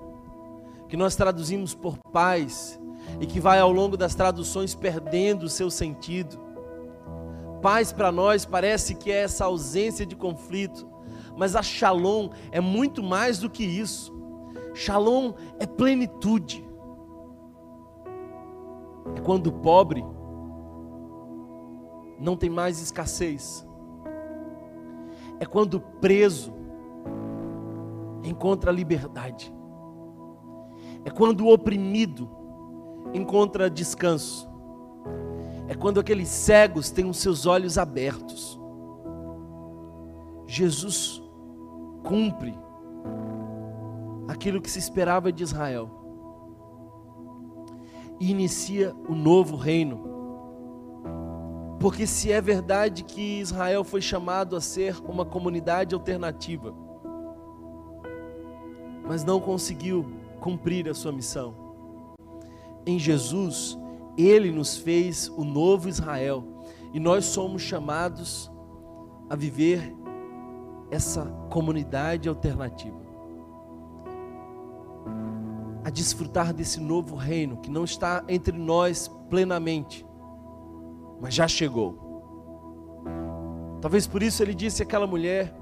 [0.88, 2.80] que nós traduzimos por paz,
[3.20, 6.38] e que vai ao longo das traduções perdendo o seu sentido.
[7.62, 10.88] Paz para nós parece que é essa ausência de conflito,
[11.36, 14.16] mas a Shalom é muito mais do que isso.
[14.74, 16.66] Shalom é plenitude.
[19.16, 20.04] É quando o pobre
[22.18, 23.66] não tem mais escassez.
[25.40, 26.52] É quando preso
[28.28, 29.52] encontra liberdade.
[31.04, 32.28] É quando o oprimido
[33.14, 34.48] encontra descanso.
[35.68, 38.58] É quando aqueles cegos têm os seus olhos abertos.
[40.46, 41.22] Jesus
[42.02, 42.58] cumpre
[44.26, 45.90] aquilo que se esperava de Israel
[48.20, 50.06] e inicia o novo reino.
[51.78, 56.74] Porque se é verdade que Israel foi chamado a ser uma comunidade alternativa,
[59.08, 60.06] mas não conseguiu
[60.40, 61.54] cumprir a sua missão.
[62.86, 63.76] Em Jesus,
[64.16, 66.44] ele nos fez o novo Israel
[66.92, 68.50] e nós somos chamados
[69.28, 69.94] a viver
[70.90, 73.08] essa comunidade alternativa
[75.88, 80.04] a desfrutar desse novo reino que não está entre nós plenamente,
[81.18, 81.96] mas já chegou.
[83.80, 85.54] Talvez por isso ele disse àquela mulher: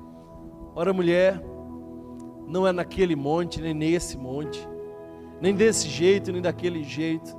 [0.75, 1.41] Ora, mulher,
[2.47, 4.67] não é naquele monte, nem nesse monte,
[5.41, 7.37] nem desse jeito, nem daquele jeito.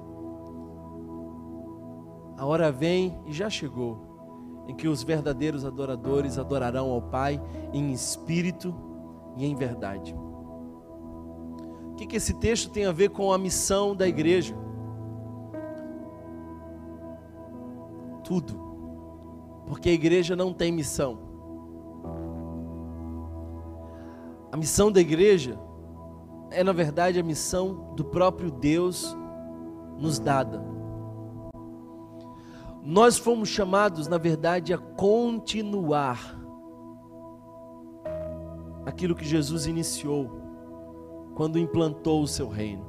[2.37, 7.41] A hora vem e já chegou, em que os verdadeiros adoradores adorarão ao Pai
[7.73, 8.75] em espírito
[9.37, 10.15] e em verdade
[11.97, 14.55] que, que esse texto tem a ver com a missão da igreja?
[18.23, 18.65] Tudo.
[19.65, 21.26] Porque a igreja não tem missão.
[24.51, 25.59] A missão da igreja
[26.49, 29.15] é, na verdade, a missão do próprio Deus
[29.97, 30.63] nos dada.
[32.81, 36.37] Nós fomos chamados, na verdade, a continuar
[38.85, 40.31] aquilo que Jesus iniciou
[41.35, 42.85] quando implantou o seu reino.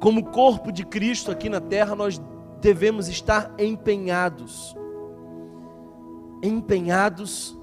[0.00, 2.20] Como corpo de Cristo aqui na terra, nós
[2.60, 4.74] devemos estar empenhados
[6.42, 7.57] empenhados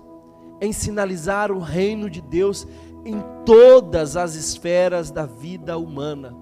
[0.62, 2.68] em sinalizar o reino de Deus
[3.06, 6.36] em todas as esferas da vida humana.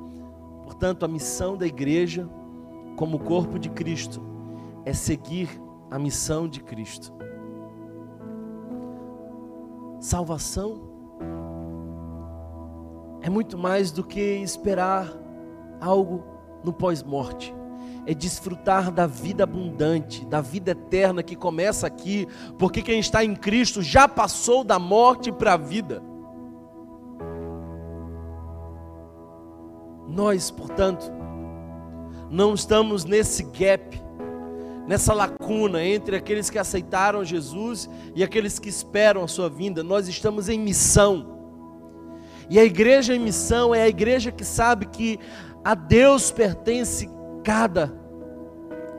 [0.64, 2.28] Portanto, a missão da igreja,
[2.96, 4.22] como corpo de Cristo,
[4.86, 5.50] é seguir
[5.92, 7.14] a missão de Cristo.
[10.00, 10.82] Salvação
[13.22, 15.12] é muito mais do que esperar
[15.80, 16.24] algo
[16.64, 17.54] no pós-morte.
[18.06, 22.28] É desfrutar da vida abundante, da vida eterna que começa aqui,
[22.60, 26.04] porque quem está em Cristo já passou da morte para a vida.
[30.08, 31.12] Nós, portanto,
[32.30, 34.02] não estamos nesse gap,
[34.88, 39.82] nessa lacuna entre aqueles que aceitaram Jesus e aqueles que esperam a sua vinda.
[39.84, 41.34] Nós estamos em missão.
[42.50, 45.20] E a igreja em missão é a igreja que sabe que
[45.64, 47.10] a Deus pertence
[47.44, 47.94] cada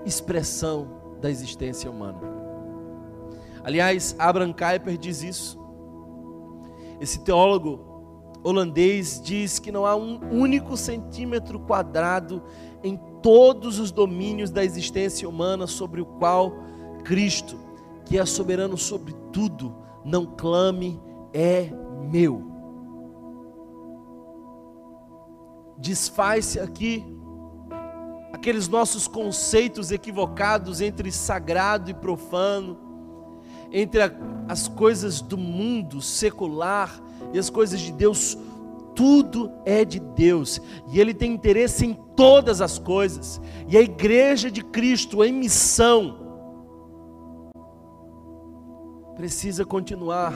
[0.04, 0.88] expressão
[1.20, 2.20] da existência humana.
[3.62, 5.58] Aliás, Abraham Kuyper diz isso.
[7.00, 7.92] Esse teólogo
[8.42, 12.42] holandês diz que não há um único centímetro quadrado
[12.82, 16.52] em todos os domínios da existência humana sobre o qual
[17.04, 17.58] Cristo,
[18.04, 21.00] que é soberano sobre tudo, não clame
[21.32, 21.70] é
[22.10, 22.54] meu.
[25.84, 27.04] desfaz-se aqui
[28.44, 32.76] aqueles nossos conceitos equivocados entre sagrado e profano,
[33.72, 34.12] entre a,
[34.46, 37.02] as coisas do mundo secular
[37.32, 38.36] e as coisas de Deus.
[38.94, 40.60] Tudo é de Deus
[40.92, 43.40] e Ele tem interesse em todas as coisas.
[43.66, 46.18] E a igreja de Cristo em missão
[49.16, 50.34] precisa continuar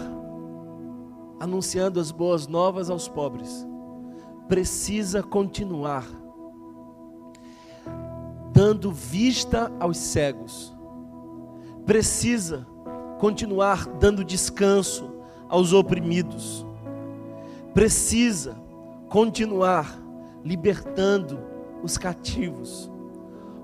[1.38, 3.66] anunciando as boas novas aos pobres
[4.48, 6.06] precisa continuar
[8.58, 10.76] dando vista aos cegos,
[11.86, 12.66] precisa
[13.20, 15.12] continuar dando descanso
[15.48, 16.66] aos oprimidos,
[17.72, 18.60] precisa
[19.08, 20.02] continuar
[20.44, 21.38] libertando
[21.84, 22.90] os cativos.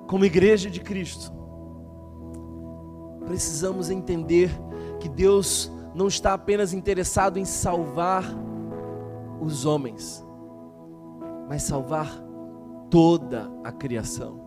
[0.06, 1.32] Como igreja de Cristo,
[3.26, 4.48] precisamos entender
[5.00, 8.24] que Deus não está apenas interessado em salvar
[9.40, 10.24] os homens,
[11.48, 12.12] mas salvar
[12.88, 14.43] toda a criação.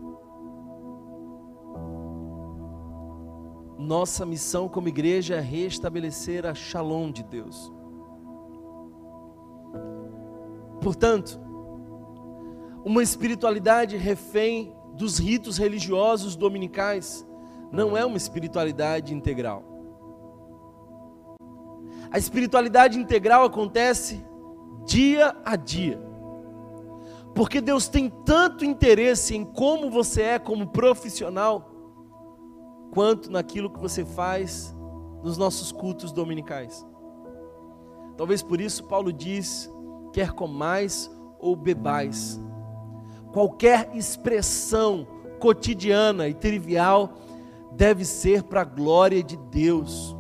[3.78, 7.72] Nossa missão como igreja é restabelecer a shalom de Deus.
[10.82, 11.40] Portanto,
[12.84, 17.28] uma espiritualidade refém dos ritos religiosos dominicais
[17.72, 19.64] não é uma espiritualidade integral.
[22.10, 24.26] A espiritualidade integral acontece
[24.86, 26.02] dia a dia.
[27.36, 31.70] Porque Deus tem tanto interesse em como você é como profissional,
[32.92, 34.76] quanto naquilo que você faz
[35.24, 36.86] nos nossos cultos dominicais.
[38.16, 39.72] Talvez por isso Paulo diz:
[40.14, 41.10] quer comais
[41.40, 42.40] ou bebais.
[43.32, 45.06] Qualquer expressão
[45.40, 47.14] cotidiana e trivial
[47.74, 50.16] deve ser para a glória de Deus.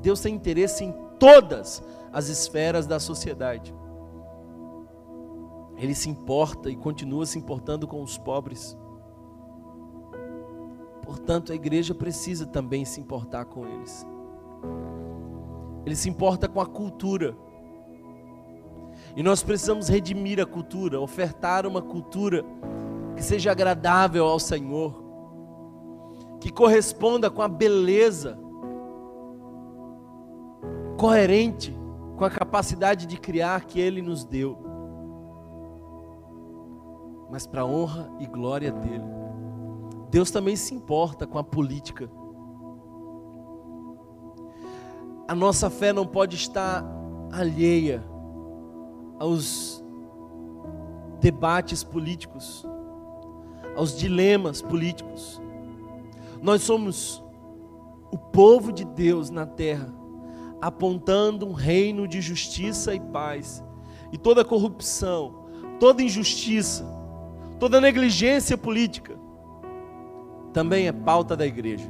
[0.00, 3.74] Deus tem interesse em todas as esferas da sociedade.
[5.76, 8.76] Ele se importa e continua se importando com os pobres.
[11.06, 14.06] Portanto, a igreja precisa também se importar com eles.
[15.86, 17.34] Ele se importa com a cultura.
[19.16, 22.44] E nós precisamos redimir a cultura, ofertar uma cultura
[23.14, 25.02] que seja agradável ao Senhor,
[26.40, 28.38] que corresponda com a beleza,
[30.98, 31.74] coerente
[32.18, 34.66] com a capacidade de criar que Ele nos deu
[37.30, 39.25] mas para a honra e glória dele.
[40.16, 42.10] Deus também se importa com a política.
[45.28, 46.82] A nossa fé não pode estar
[47.30, 48.02] alheia
[49.18, 49.84] aos
[51.20, 52.64] debates políticos,
[53.76, 55.38] aos dilemas políticos.
[56.40, 57.22] Nós somos
[58.10, 59.94] o povo de Deus na terra,
[60.62, 63.62] apontando um reino de justiça e paz.
[64.10, 65.44] E toda corrupção,
[65.78, 66.86] toda injustiça,
[67.60, 69.15] toda negligência política
[70.56, 71.86] também é pauta da igreja.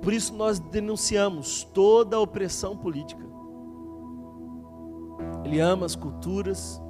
[0.00, 3.22] Por isso nós denunciamos toda a opressão política.
[5.44, 6.80] Ele ama as culturas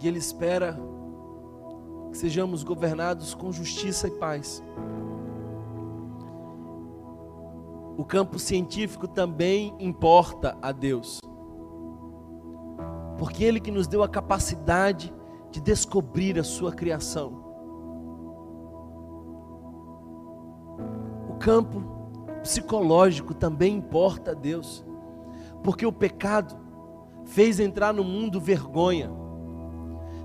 [0.00, 0.78] e ele espera
[2.12, 4.62] que sejamos governados com justiça e paz.
[7.96, 11.18] O campo científico também importa a Deus.
[13.18, 15.12] Porque ele que nos deu a capacidade
[15.50, 17.49] de descobrir a sua criação.
[21.40, 21.82] Campo
[22.42, 24.84] psicológico também importa a Deus,
[25.62, 26.56] porque o pecado
[27.24, 29.10] fez entrar no mundo vergonha,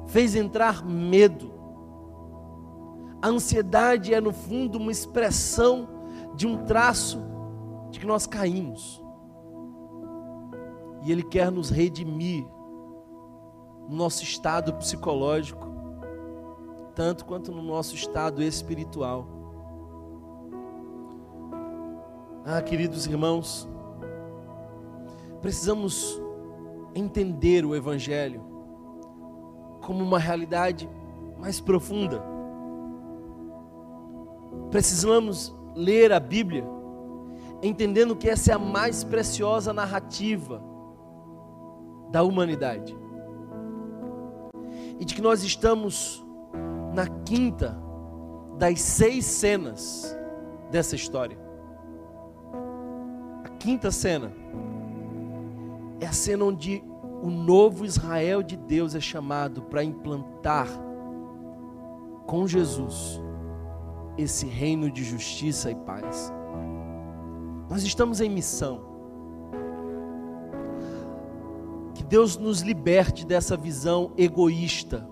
[0.07, 1.53] fez entrar medo.
[3.22, 5.88] A ansiedade é, no fundo, uma expressão
[6.36, 7.20] de um traço
[7.89, 9.01] de que nós caímos.
[11.03, 12.45] E Ele quer nos redimir
[13.88, 15.66] no nosso estado psicológico,
[16.93, 19.35] tanto quanto no nosso estado espiritual.
[22.48, 23.68] Ah, queridos irmãos,
[25.41, 26.22] precisamos
[26.93, 28.39] entender o Evangelho
[29.82, 30.88] como uma realidade
[31.39, 32.24] mais profunda.
[34.70, 36.64] Precisamos ler a Bíblia
[37.64, 40.62] entendendo que essa é a mais preciosa narrativa
[42.12, 42.96] da humanidade
[45.00, 46.24] e de que nós estamos
[46.93, 47.76] na quinta
[48.60, 50.16] das seis cenas
[50.70, 51.45] dessa história.
[53.66, 54.32] Quinta cena
[55.99, 56.84] é a cena onde
[57.24, 60.68] o novo Israel de Deus é chamado para implantar
[62.28, 63.20] com Jesus
[64.20, 66.32] esse reino de justiça e paz.
[67.68, 68.86] Nós estamos em missão.
[72.07, 75.09] Deus nos liberte dessa visão egoísta,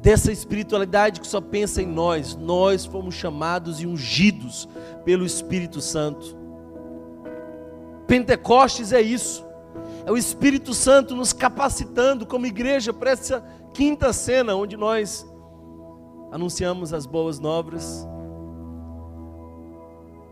[0.00, 2.34] dessa espiritualidade que só pensa em nós.
[2.34, 4.66] Nós fomos chamados e ungidos
[5.04, 6.47] pelo Espírito Santo.
[8.08, 9.46] Pentecostes é isso,
[10.04, 13.40] é o Espírito Santo nos capacitando como igreja para essa
[13.72, 15.24] quinta cena, onde nós
[16.32, 18.08] anunciamos as boas novas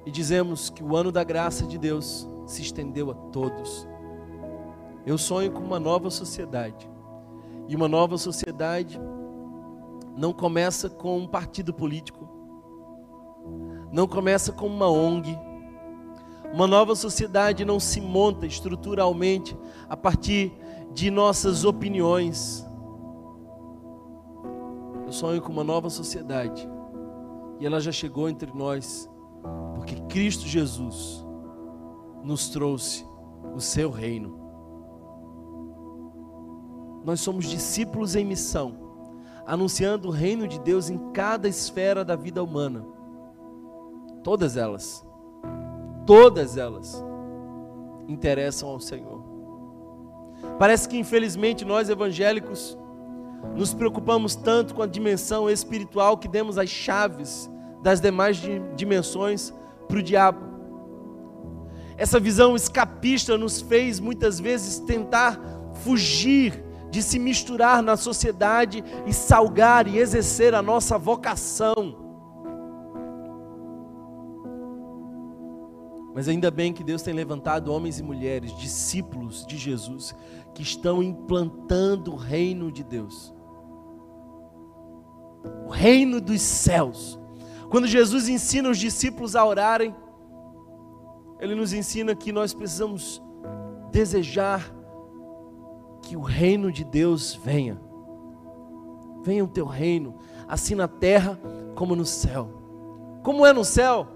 [0.07, 3.87] e dizemos que o ano da graça de Deus se estendeu a todos.
[5.05, 6.89] Eu sonho com uma nova sociedade.
[7.69, 9.01] E uma nova sociedade
[10.17, 12.29] não começa com um partido político,
[13.93, 15.37] não começa com uma ONG.
[16.57, 19.55] Uma nova sociedade não se monta estruturalmente
[19.91, 20.55] a partir
[20.91, 22.67] de nossas opiniões.
[25.05, 26.67] Eu sonho com uma nova sociedade
[27.61, 29.07] e ela já chegou entre nós,
[29.75, 31.23] porque Cristo Jesus
[32.25, 33.07] nos trouxe
[33.55, 34.41] o seu reino.
[37.05, 38.79] Nós somos discípulos em missão,
[39.45, 42.83] anunciando o reino de Deus em cada esfera da vida humana.
[44.25, 45.06] Todas elas,
[46.07, 47.05] todas elas
[48.09, 49.23] interessam ao Senhor.
[50.59, 52.79] Parece que infelizmente nós evangélicos
[53.55, 57.51] nos preocupamos tanto com a dimensão espiritual que demos as chaves
[57.83, 58.41] das demais
[58.75, 59.53] dimensões
[59.87, 60.41] para o diabo.
[61.97, 65.41] Essa visão escapista nos fez muitas vezes tentar
[65.83, 72.06] fugir de se misturar na sociedade e salgar e exercer a nossa vocação.
[76.17, 80.17] Mas ainda bem que Deus tem levantado homens e mulheres, discípulos de Jesus,
[80.55, 83.35] que estão implantando o reino de Deus.
[85.67, 87.21] O reino dos céus.
[87.69, 89.95] Quando Jesus ensina os discípulos a orarem,
[91.39, 93.23] ele nos ensina que nós precisamos
[93.93, 94.75] desejar
[96.01, 97.79] que o reino de Deus venha.
[99.23, 100.15] Venha o teu reino,
[100.49, 101.39] assim na terra
[101.75, 102.49] como no céu.
[103.23, 104.16] Como é no céu?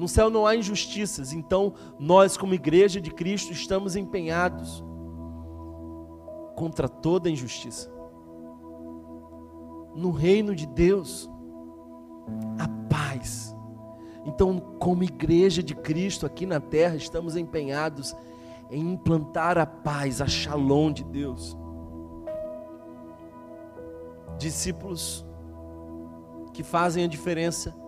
[0.00, 4.82] No céu não há injustiças, então nós, como igreja de Cristo, estamos empenhados
[6.56, 7.92] contra toda injustiça.
[9.94, 11.30] No reino de Deus,
[12.58, 13.54] a paz.
[14.24, 18.16] Então, como igreja de Cristo aqui na terra, estamos empenhados
[18.70, 21.54] em implantar a paz, a shalom de Deus.
[24.38, 25.26] Discípulos
[26.54, 27.78] que fazem a diferença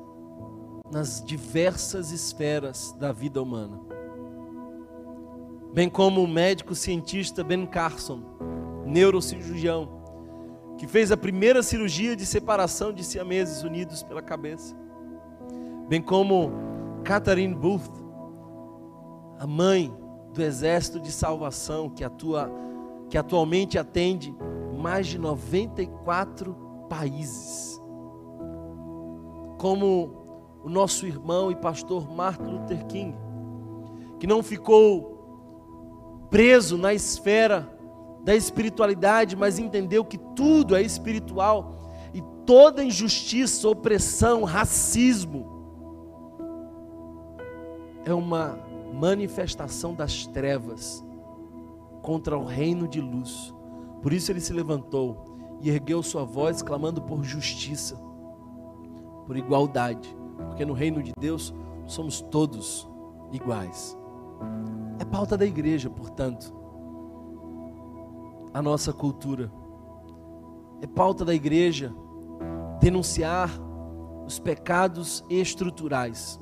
[0.92, 3.80] nas diversas esferas da vida humana.
[5.72, 8.20] Bem como o médico cientista Ben Carson,
[8.84, 9.88] neurocirurgião,
[10.76, 14.76] que fez a primeira cirurgia de separação de siameses unidos pela cabeça.
[15.88, 16.52] Bem como
[17.04, 17.90] Catherine Booth,
[19.38, 19.90] a mãe
[20.34, 22.52] do Exército de Salvação, que atua
[23.08, 24.34] que atualmente atende
[24.78, 26.54] mais de 94
[26.88, 27.78] países.
[29.58, 30.21] Como
[30.62, 33.16] o nosso irmão e pastor Martin Luther King,
[34.18, 37.68] que não ficou preso na esfera
[38.24, 45.50] da espiritualidade, mas entendeu que tudo é espiritual e toda injustiça, opressão, racismo
[48.04, 48.58] é uma
[48.92, 51.04] manifestação das trevas
[52.00, 53.52] contra o reino de luz.
[54.00, 57.96] Por isso ele se levantou e ergueu sua voz clamando por justiça,
[59.26, 61.54] por igualdade porque no reino de Deus
[61.86, 62.88] somos todos
[63.32, 63.96] iguais.
[64.98, 66.54] É pauta da igreja, portanto,
[68.52, 69.50] a nossa cultura.
[70.80, 71.94] É pauta da igreja
[72.80, 73.50] denunciar
[74.26, 76.40] os pecados estruturais.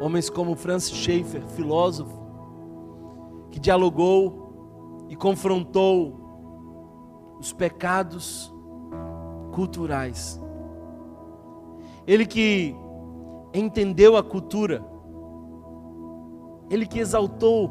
[0.00, 2.22] Homens como Francis Schaeffer, filósofo,
[3.50, 8.52] que dialogou e confrontou os pecados
[9.52, 10.40] culturais
[12.06, 12.74] ele que
[13.52, 14.84] entendeu a cultura,
[16.70, 17.70] ele que exaltou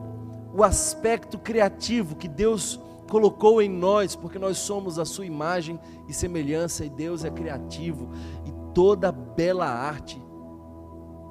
[0.54, 2.80] o aspecto criativo que Deus
[3.10, 8.10] colocou em nós, porque nós somos a sua imagem e semelhança, e Deus é criativo,
[8.46, 10.22] e toda bela arte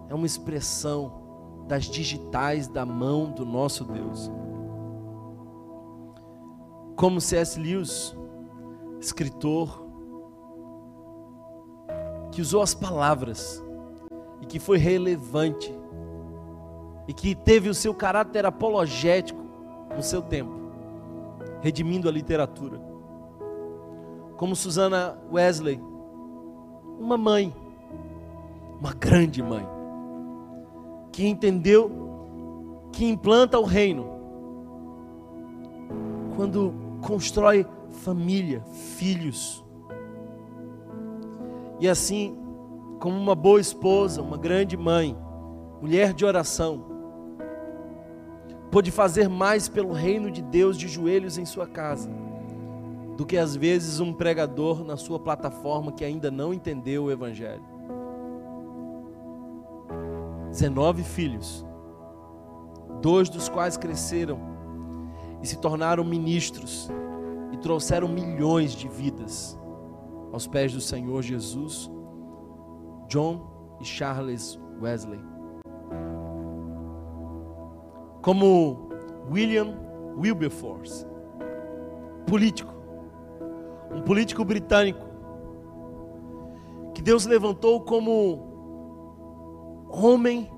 [0.09, 1.21] é uma expressão
[1.67, 4.31] das digitais da mão do nosso Deus.
[6.97, 7.59] Como C.S.
[7.59, 8.15] Lewis,
[9.01, 9.82] escritor,
[12.33, 13.63] que usou as palavras
[14.41, 15.73] e que foi relevante
[17.07, 19.41] e que teve o seu caráter apologético
[19.95, 20.51] no seu tempo,
[21.61, 22.81] redimindo a literatura.
[24.37, 25.79] Como Susana Wesley,
[26.99, 27.55] uma mãe,
[28.81, 29.69] uma grande mãe,
[31.13, 34.07] que entendeu que implanta o reino
[36.35, 36.73] quando
[37.03, 38.63] constrói família,
[38.97, 39.62] filhos,
[41.83, 42.39] e assim,
[43.01, 45.19] como uma boa esposa, uma grande mãe,
[45.81, 46.85] mulher de oração,
[48.71, 52.09] pôde fazer mais pelo reino de Deus de joelhos em sua casa,
[53.17, 57.65] do que às vezes um pregador na sua plataforma que ainda não entendeu o Evangelho.
[60.51, 61.67] 19 filhos,
[63.01, 64.39] dois dos quais cresceram
[65.43, 66.89] e se tornaram ministros
[67.51, 69.59] e trouxeram milhões de vidas
[70.33, 71.91] aos pés do Senhor Jesus,
[73.07, 75.21] John e Charles Wesley.
[78.23, 78.89] Como
[79.31, 79.75] William
[80.17, 81.07] Wilberforce,
[82.27, 82.73] político,
[83.95, 85.07] um político britânico,
[86.95, 88.51] que Deus levantou como
[89.89, 90.51] homem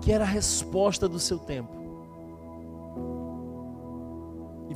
[0.00, 1.77] que era a resposta do seu tempo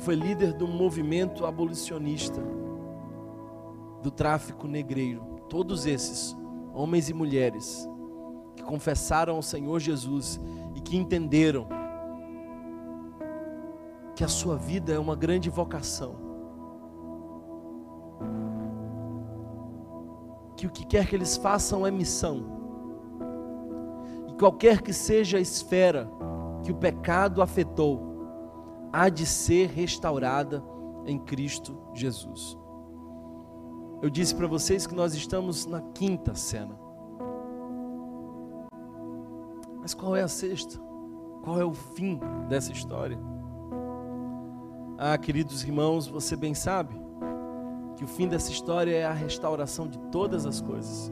[0.03, 2.43] foi líder de um movimento abolicionista
[4.01, 5.23] do tráfico negreiro.
[5.47, 6.35] Todos esses,
[6.73, 7.87] homens e mulheres,
[8.53, 10.41] que confessaram ao Senhor Jesus
[10.75, 11.67] e que entenderam
[14.13, 16.15] que a sua vida é uma grande vocação.
[20.57, 22.45] Que o que quer que eles façam é missão.
[24.27, 26.09] E qualquer que seja a esfera
[26.61, 28.12] que o pecado afetou,
[28.93, 30.63] há de ser restaurada
[31.07, 32.55] em Cristo Jesus.
[34.03, 36.77] Eu disse para vocês que nós estamos na quinta cena.
[39.81, 40.79] Mas qual é a sexta?
[41.43, 43.17] Qual é o fim dessa história?
[44.97, 46.95] Ah, queridos irmãos, você bem sabe
[47.97, 51.11] que o fim dessa história é a restauração de todas as coisas.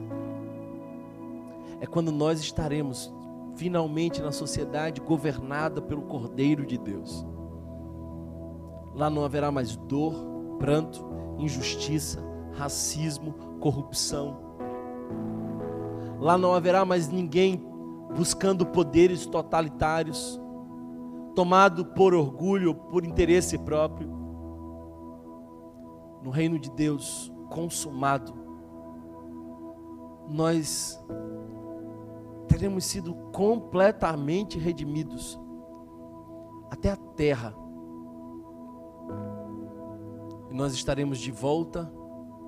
[1.80, 3.12] É quando nós estaremos
[3.56, 7.26] finalmente na sociedade governada pelo Cordeiro de Deus.
[8.94, 10.14] Lá não haverá mais dor,
[10.58, 11.04] pranto,
[11.38, 12.22] injustiça,
[12.52, 14.38] racismo, corrupção.
[16.18, 17.60] Lá não haverá mais ninguém
[18.14, 20.40] buscando poderes totalitários,
[21.34, 24.08] tomado por orgulho, por interesse próprio.
[26.22, 28.34] No reino de Deus consumado,
[30.28, 31.02] nós
[32.46, 35.40] teremos sido completamente redimidos.
[36.70, 37.61] Até a terra.
[40.52, 41.90] E nós estaremos de volta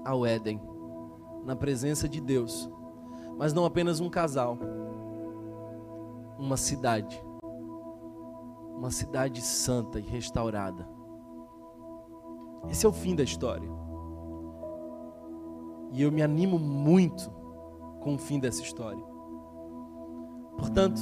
[0.05, 0.61] ao Éden,
[1.43, 2.71] na presença de Deus.
[3.39, 4.59] Mas não apenas um casal,
[6.39, 7.19] uma cidade.
[8.77, 10.87] Uma cidade santa e restaurada.
[12.69, 13.71] Esse é o fim da história.
[15.91, 17.31] E eu me animo muito
[18.01, 19.03] com o fim dessa história.
[20.59, 21.01] Portanto,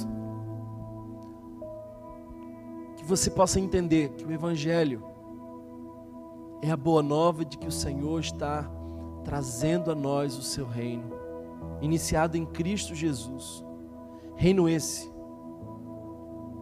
[2.95, 5.11] que você possa entender que o Evangelho
[6.63, 8.71] é a boa nova de que o Senhor está
[9.25, 11.11] trazendo a nós o seu reino,
[11.81, 13.65] iniciado em Cristo Jesus.
[14.37, 15.11] Reino esse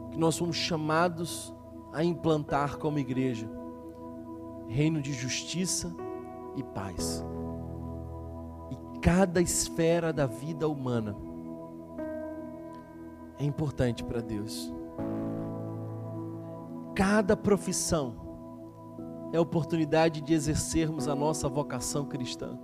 [0.09, 1.53] que nós somos chamados
[1.93, 3.47] a implantar como igreja.
[4.67, 5.95] Reino de justiça
[6.55, 7.23] e paz.
[8.71, 11.15] E cada esfera da vida humana
[13.37, 14.73] é importante para Deus.
[16.95, 18.20] Cada profissão
[19.33, 22.57] é oportunidade de exercermos a nossa vocação cristã.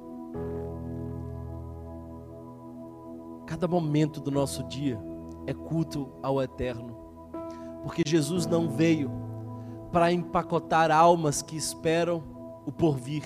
[3.45, 4.99] Cada momento do nosso dia
[5.45, 6.95] é culto ao eterno,
[7.81, 9.09] porque Jesus não veio
[9.91, 12.21] para empacotar almas que esperam
[12.65, 13.23] o porvir.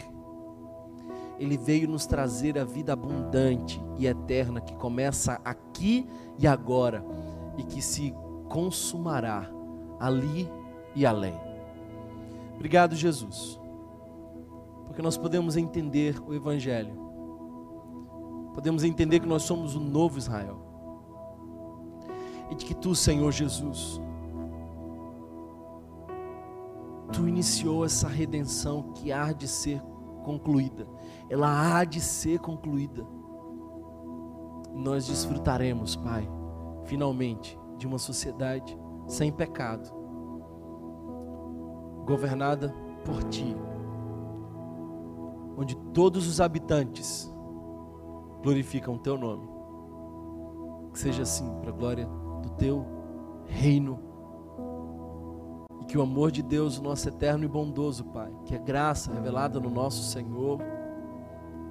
[1.39, 7.04] Ele veio nos trazer a vida abundante e eterna que começa aqui e agora
[7.58, 8.14] e que se
[8.48, 9.50] consumará
[10.00, 10.48] ali
[10.96, 11.51] e além.
[12.62, 13.59] Obrigado, Jesus,
[14.86, 16.93] porque nós podemos entender o Evangelho,
[18.53, 20.62] podemos entender que nós somos o novo Israel,
[22.51, 23.99] e de que tu, Senhor Jesus,
[27.12, 29.82] tu iniciou essa redenção que há de ser
[30.24, 30.88] concluída,
[31.32, 33.03] ela há de ser concluída.
[34.72, 36.30] Nós desfrutaremos, Pai
[36.86, 40.01] finalmente, de uma sociedade sem pecado,
[42.12, 42.74] governada
[43.05, 43.55] por Ti,
[45.57, 47.32] onde todos os habitantes
[48.43, 49.49] glorificam o Teu nome.
[50.93, 52.07] Que seja assim, para a glória
[52.43, 52.86] do Teu
[53.45, 53.99] reino.
[55.82, 59.14] E que o amor de Deus, o nosso eterno e bondoso Pai, que é graça
[59.14, 60.59] revelada no nosso Senhor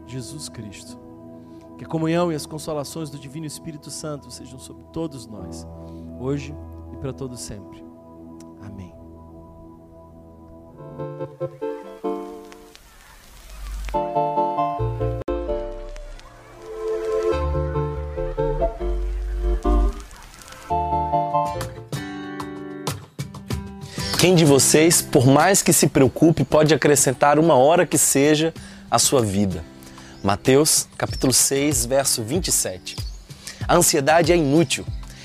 [0.07, 1.11] Jesus Cristo
[1.81, 5.67] que a comunhão e as consolações do Divino Espírito Santo sejam sobre todos nós,
[6.21, 6.55] hoje
[6.93, 7.83] e para todo sempre.
[8.61, 9.00] Amém.
[24.21, 28.53] Quem de vocês, por mais que se preocupe, pode acrescentar uma hora que seja
[28.91, 29.65] à sua vida?
[30.23, 32.97] Mateus, capítulo 6, verso 27.
[33.67, 34.85] A ansiedade é inútil.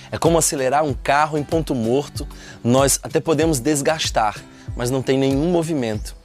[0.10, 2.26] É como acelerar um carro em ponto morto.
[2.64, 4.41] Nós até podemos desgastar,
[4.76, 6.15] mas não tem nenhum movimento.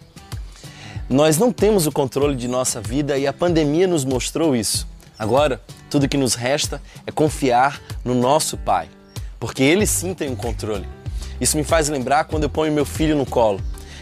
[1.09, 4.86] Nós não temos o controle de nossa vida e a pandemia nos mostrou isso.
[5.18, 8.88] Agora, tudo que nos resta é confiar no nosso Pai,
[9.38, 10.86] porque Ele sim tem o um controle.
[11.40, 13.61] Isso me faz lembrar quando eu ponho meu filho no colo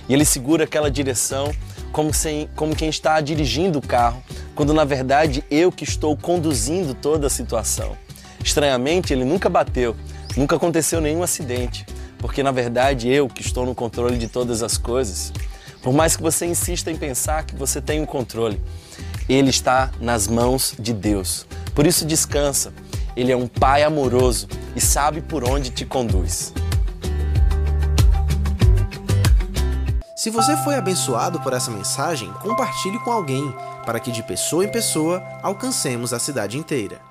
[0.09, 1.53] e ele segura aquela direção
[1.93, 4.23] como, sem, como quem está dirigindo o carro,
[4.55, 7.97] quando na verdade eu que estou conduzindo toda a situação.
[8.43, 9.97] Estranhamente, ele nunca bateu,
[10.37, 11.87] nunca aconteceu nenhum acidente,
[12.19, 15.33] porque na verdade eu que estou no controle de todas as coisas.
[15.83, 18.61] Por mais que você insista em pensar que você tem o um controle,
[19.29, 21.47] ele está nas mãos de Deus.
[21.75, 22.73] Por isso descansa.
[23.17, 26.53] Ele é um pai amoroso e sabe por onde te conduz.
[30.17, 33.55] Se você foi abençoado por essa mensagem, compartilhe com alguém,
[33.87, 37.08] para que de pessoa em pessoa alcancemos a cidade inteira.